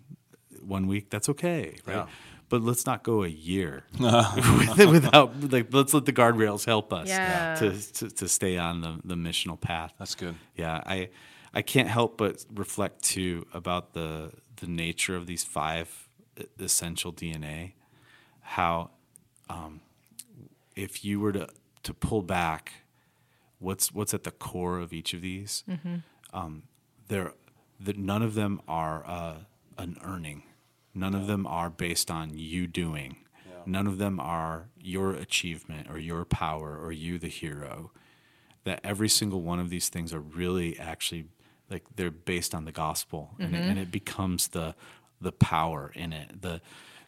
one 0.61 0.87
week, 0.87 1.09
that's 1.09 1.27
okay, 1.29 1.77
right? 1.85 1.95
Yeah. 1.95 2.07
But 2.51 2.61
let's 2.63 2.85
not 2.85 3.01
go 3.03 3.23
a 3.23 3.27
year 3.29 3.83
without 3.99 5.51
like 5.51 5.73
let's 5.73 5.93
let 5.93 6.05
the 6.05 6.13
guardrails 6.13 6.65
help 6.65 6.91
us 6.93 7.07
Yeah. 7.07 7.55
to, 7.55 7.93
to 7.93 8.09
to 8.09 8.27
stay 8.27 8.57
on 8.57 8.81
the 8.81 8.99
the 9.03 9.15
missional 9.15 9.59
path. 9.59 9.93
That's 9.97 10.15
good. 10.15 10.35
Yeah, 10.55 10.81
I 10.85 11.09
I 11.53 11.61
can't 11.63 11.87
help 11.87 12.17
but 12.17 12.45
reflect 12.53 13.03
too 13.03 13.45
about 13.53 13.93
the 13.93 14.31
the 14.57 14.67
nature 14.67 15.15
of 15.15 15.25
these 15.27 15.43
five 15.43 15.87
essential 16.59 17.11
DNA. 17.13 17.73
How, 18.41 18.89
um, 19.49 19.81
if 20.75 21.03
you 21.05 21.19
were 21.19 21.31
to 21.33 21.47
to 21.83 21.93
pull 21.93 22.21
back, 22.21 22.73
what's 23.59 23.91
what's 23.93 24.13
at 24.13 24.23
the 24.23 24.31
core 24.31 24.79
of 24.79 24.91
each 24.93 25.13
of 25.13 25.21
these? 25.21 25.63
Um, 26.33 26.63
there, 27.07 27.33
that 27.79 27.97
none 27.97 28.21
of 28.21 28.33
them 28.35 28.61
are 28.67 29.03
uh, 29.07 29.35
an 29.77 29.97
earning. 30.03 30.43
None 30.93 31.15
of 31.15 31.27
them 31.27 31.47
are 31.47 31.69
based 31.69 32.11
on 32.11 32.37
you 32.37 32.67
doing. 32.67 33.17
None 33.65 33.87
of 33.87 33.97
them 33.97 34.19
are 34.19 34.69
your 34.79 35.11
achievement 35.11 35.87
or 35.89 35.97
your 35.99 36.25
power 36.25 36.77
or 36.77 36.91
you 36.91 37.19
the 37.19 37.27
hero. 37.27 37.91
That 38.63 38.79
every 38.83 39.09
single 39.09 39.41
one 39.41 39.59
of 39.59 39.69
these 39.69 39.89
things 39.89 40.13
are 40.13 40.19
really 40.19 40.79
actually 40.79 41.25
like 41.69 41.83
they're 41.95 42.11
based 42.11 42.53
on 42.53 42.65
the 42.65 42.71
gospel. 42.71 43.31
And, 43.39 43.55
it, 43.55 43.59
mm-hmm. 43.59 43.69
and 43.69 43.79
it 43.79 43.91
becomes 43.91 44.49
the 44.49 44.75
the 45.19 45.31
power 45.31 45.91
in 45.95 46.13
it. 46.13 46.41
The 46.41 46.61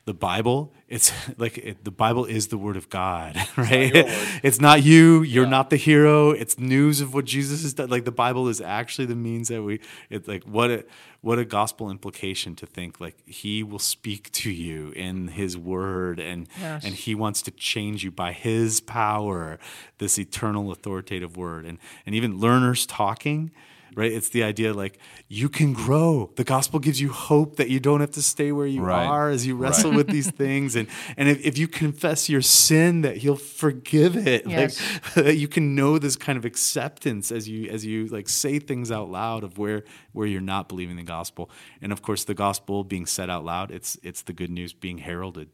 the 0.05 0.13
bible 0.13 0.73
it's 0.89 1.11
like 1.37 1.57
it, 1.57 1.83
the 1.85 1.91
bible 1.91 2.25
is 2.25 2.47
the 2.49 2.57
word 2.57 2.75
of 2.77 2.89
god 2.89 3.35
right? 3.57 3.91
it's 4.43 4.59
not 4.59 4.83
you 4.83 5.21
you're 5.23 5.47
not 5.47 5.69
the 5.69 5.77
hero. 5.77 6.31
It's 6.31 6.59
news 6.59 7.01
of 7.01 7.13
what 7.13 7.25
jesus 7.25 7.63
has 7.63 7.73
done. 7.73 7.89
Like 7.89 8.03
the 8.05 8.11
bible 8.11 8.47
is 8.49 8.59
actually 8.61 9.05
the 9.05 9.15
means 9.15 9.47
that 9.47 9.63
we 9.63 9.79
it's 10.09 10.27
like 10.27 10.43
what 10.43 10.69
a 10.71 10.85
what 11.21 11.39
a 11.39 11.45
gospel 11.45 11.89
implication 11.89 12.53
to 12.57 12.65
think 12.65 12.99
like 12.99 13.15
he 13.25 13.63
will 13.63 13.79
speak 13.79 14.29
to 14.33 14.51
you 14.51 14.91
in 14.95 15.29
his 15.29 15.57
word 15.57 16.19
and 16.19 16.47
Yes. 16.59 16.83
and 16.83 16.93
he 16.93 17.15
wants 17.15 17.41
to 17.43 17.51
change 17.51 18.03
you 18.03 18.11
by 18.11 18.33
his 18.33 18.81
power 18.81 19.57
this 19.99 20.19
eternal 20.19 20.71
authoritative 20.71 21.37
word. 21.37 21.65
And 21.65 21.77
and 22.05 22.13
even 22.13 22.39
learners 22.39 22.85
talking 22.85 23.51
right? 23.95 24.12
It's 24.12 24.29
the 24.29 24.43
idea 24.43 24.73
like 24.73 24.99
you 25.27 25.49
can 25.49 25.73
grow. 25.73 26.32
The 26.36 26.43
gospel 26.43 26.79
gives 26.79 26.99
you 26.99 27.10
hope 27.12 27.56
that 27.58 27.69
you 27.69 27.79
don't 27.79 27.99
have 28.01 28.12
to 28.12 28.21
stay 28.21 28.51
where 28.51 28.67
you 28.67 28.82
Right. 28.82 29.06
are 29.06 29.29
as 29.29 29.45
you 29.47 29.56
wrestle 29.56 29.91
with 29.93 30.08
these 30.08 30.29
things. 30.43 30.75
And 30.75 30.88
and 31.17 31.29
if, 31.29 31.45
if 31.45 31.58
you 31.58 31.67
confess 31.67 32.29
your 32.29 32.41
sin 32.41 33.01
that 33.01 33.17
he'll 33.17 33.36
forgive 33.36 34.15
it. 34.27 34.45
Yes. 34.47 34.79
like 34.82 35.13
that 35.25 35.36
you 35.38 35.47
can 35.47 35.75
know 35.75 35.97
this 35.99 36.15
kind 36.15 36.38
of 36.38 36.45
acceptance 36.45 37.32
as 37.32 37.47
you 37.47 37.69
as 37.69 37.86
you 37.86 38.08
like 38.08 38.27
say 38.29 38.60
things 38.60 38.91
out 38.91 39.10
loud 39.10 39.43
of 39.43 39.58
where 39.58 39.84
where 40.12 40.27
you're 40.27 40.41
not 40.41 40.67
believing 40.69 40.95
the 40.95 41.03
gospel. 41.03 41.49
And 41.82 41.91
of 41.91 42.01
course 42.01 42.23
the 42.23 42.34
gospel 42.34 42.84
being 42.84 43.06
said 43.06 43.29
out 43.29 43.45
loud 43.45 43.71
it's 43.71 43.97
it's 44.03 44.21
the 44.23 44.34
good 44.34 44.49
news 44.49 44.73
being 44.73 44.99
heralded. 44.99 45.49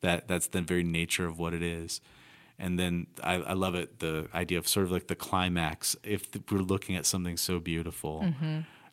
That 0.00 0.28
that's 0.28 0.48
the 0.48 0.60
very 0.60 0.84
nature 0.84 1.26
of 1.26 1.38
what 1.38 1.54
it 1.54 1.62
is 1.62 2.00
and 2.58 2.78
then 2.78 3.06
I, 3.22 3.34
I 3.34 3.52
love 3.52 3.74
it 3.74 3.98
the 3.98 4.28
idea 4.34 4.58
of 4.58 4.66
sort 4.68 4.86
of 4.86 4.92
like 4.92 5.08
the 5.08 5.14
climax. 5.16 5.96
If 6.02 6.28
we're 6.50 6.58
looking 6.58 6.96
at 6.96 7.06
something 7.06 7.36
so 7.36 7.58
beautiful 7.60 8.24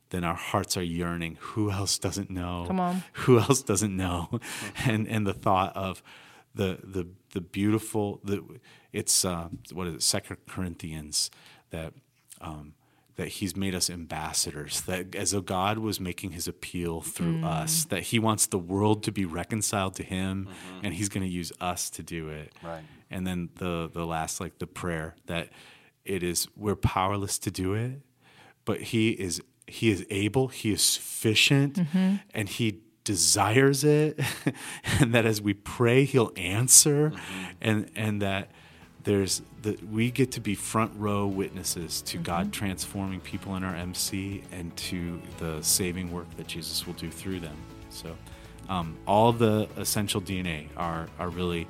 then 0.09 0.23
our 0.23 0.35
hearts 0.35 0.77
are 0.77 0.83
yearning. 0.83 1.37
Who 1.41 1.71
else 1.71 1.97
doesn't 1.97 2.29
know? 2.29 2.65
Come 2.67 2.79
on. 2.79 3.03
who 3.13 3.39
else 3.39 3.63
doesn't 3.63 3.95
know? 3.97 4.39
And 4.85 5.07
and 5.07 5.25
the 5.25 5.33
thought 5.33 5.75
of 5.75 6.03
the 6.53 6.77
the 6.83 7.07
the 7.31 7.41
beautiful 7.41 8.19
the 8.23 8.43
it's 8.91 9.25
uh, 9.25 9.49
what 9.71 9.87
is 9.87 9.95
it 9.95 10.03
second 10.03 10.37
corinthians 10.47 11.31
that 11.71 11.93
um, 12.41 12.73
that 13.15 13.27
he's 13.27 13.55
made 13.55 13.75
us 13.75 13.89
ambassadors 13.89 14.81
that 14.81 15.15
as 15.15 15.31
though 15.31 15.41
god 15.41 15.77
was 15.77 15.99
making 15.99 16.31
his 16.31 16.47
appeal 16.47 17.01
through 17.01 17.37
mm. 17.37 17.45
us 17.45 17.85
that 17.85 18.03
he 18.03 18.19
wants 18.19 18.47
the 18.47 18.57
world 18.57 19.03
to 19.03 19.11
be 19.11 19.25
reconciled 19.25 19.95
to 19.95 20.03
him 20.03 20.47
mm-hmm. 20.49 20.85
and 20.85 20.93
he's 20.93 21.09
going 21.09 21.23
to 21.23 21.29
use 21.29 21.51
us 21.61 21.89
to 21.89 22.03
do 22.03 22.29
it. 22.29 22.53
Right. 22.63 22.83
and 23.09 23.25
then 23.25 23.49
the 23.55 23.89
the 23.91 24.05
last 24.05 24.39
like 24.39 24.59
the 24.59 24.67
prayer 24.67 25.15
that 25.27 25.49
it 26.05 26.23
is 26.23 26.47
we're 26.55 26.75
powerless 26.75 27.37
to 27.39 27.51
do 27.51 27.73
it 27.73 28.01
but 28.65 28.81
he 28.81 29.09
is 29.09 29.41
he 29.67 29.89
is 29.89 30.05
able 30.09 30.49
he 30.49 30.71
is 30.71 30.81
sufficient 30.81 31.75
mm-hmm. 31.75 32.15
and 32.33 32.49
he 32.49 32.81
desires 33.03 33.83
it. 33.83 34.19
And 34.99 35.13
that 35.13 35.25
as 35.25 35.41
we 35.41 35.53
pray 35.53 36.05
he'll 36.05 36.31
answer. 36.35 37.09
Mm-hmm. 37.09 37.43
And 37.61 37.91
and 37.95 38.21
that 38.21 38.51
there's 39.03 39.41
that 39.63 39.81
we 39.89 40.11
get 40.11 40.31
to 40.33 40.39
be 40.41 40.55
front 40.55 40.91
row 40.95 41.25
witnesses 41.27 42.01
to 42.03 42.17
God 42.17 42.51
transforming 42.53 43.19
people 43.19 43.55
in 43.55 43.63
our 43.63 43.75
MC 43.75 44.43
and 44.51 44.75
to 44.77 45.21
the 45.39 45.61
saving 45.61 46.11
work 46.11 46.27
that 46.37 46.47
Jesus 46.47 46.85
will 46.87 46.93
do 46.93 47.09
through 47.09 47.39
them. 47.41 47.55
So, 47.89 48.15
um, 48.69 48.97
all 49.05 49.31
the 49.33 49.67
essential 49.77 50.21
DNA 50.21 50.67
are 50.77 51.07
are 51.19 51.29
really 51.29 51.67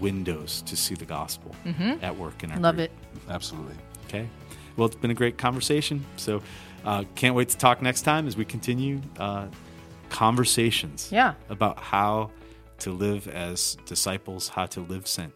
windows 0.00 0.62
to 0.62 0.76
see 0.76 0.94
the 0.94 1.04
gospel 1.04 1.54
at 2.02 2.16
work 2.16 2.42
in 2.42 2.50
our 2.50 2.58
Love 2.58 2.76
group. 2.76 2.90
it. 2.90 3.30
Absolutely. 3.30 3.74
Okay. 4.08 4.28
Well, 4.76 4.86
it's 4.86 4.96
been 4.96 5.10
a 5.12 5.14
great 5.14 5.38
conversation. 5.38 6.04
So, 6.16 6.42
uh, 6.84 7.04
can't 7.14 7.34
wait 7.34 7.48
to 7.50 7.56
talk 7.56 7.80
next 7.80 8.02
time 8.02 8.26
as 8.26 8.36
we 8.36 8.44
continue 8.44 9.00
uh, 9.18 9.46
conversations 10.08 11.08
Yeah. 11.12 11.34
about 11.48 11.78
how 11.78 12.30
to 12.80 12.90
live 12.90 13.28
as 13.28 13.76
disciples, 13.86 14.48
how 14.48 14.66
to 14.66 14.80
live 14.80 15.06
sent. 15.06 15.32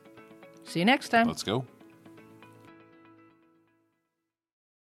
See 0.69 0.81
you 0.81 0.85
next 0.85 1.09
time. 1.09 1.27
Let's 1.27 1.43
go. 1.43 1.65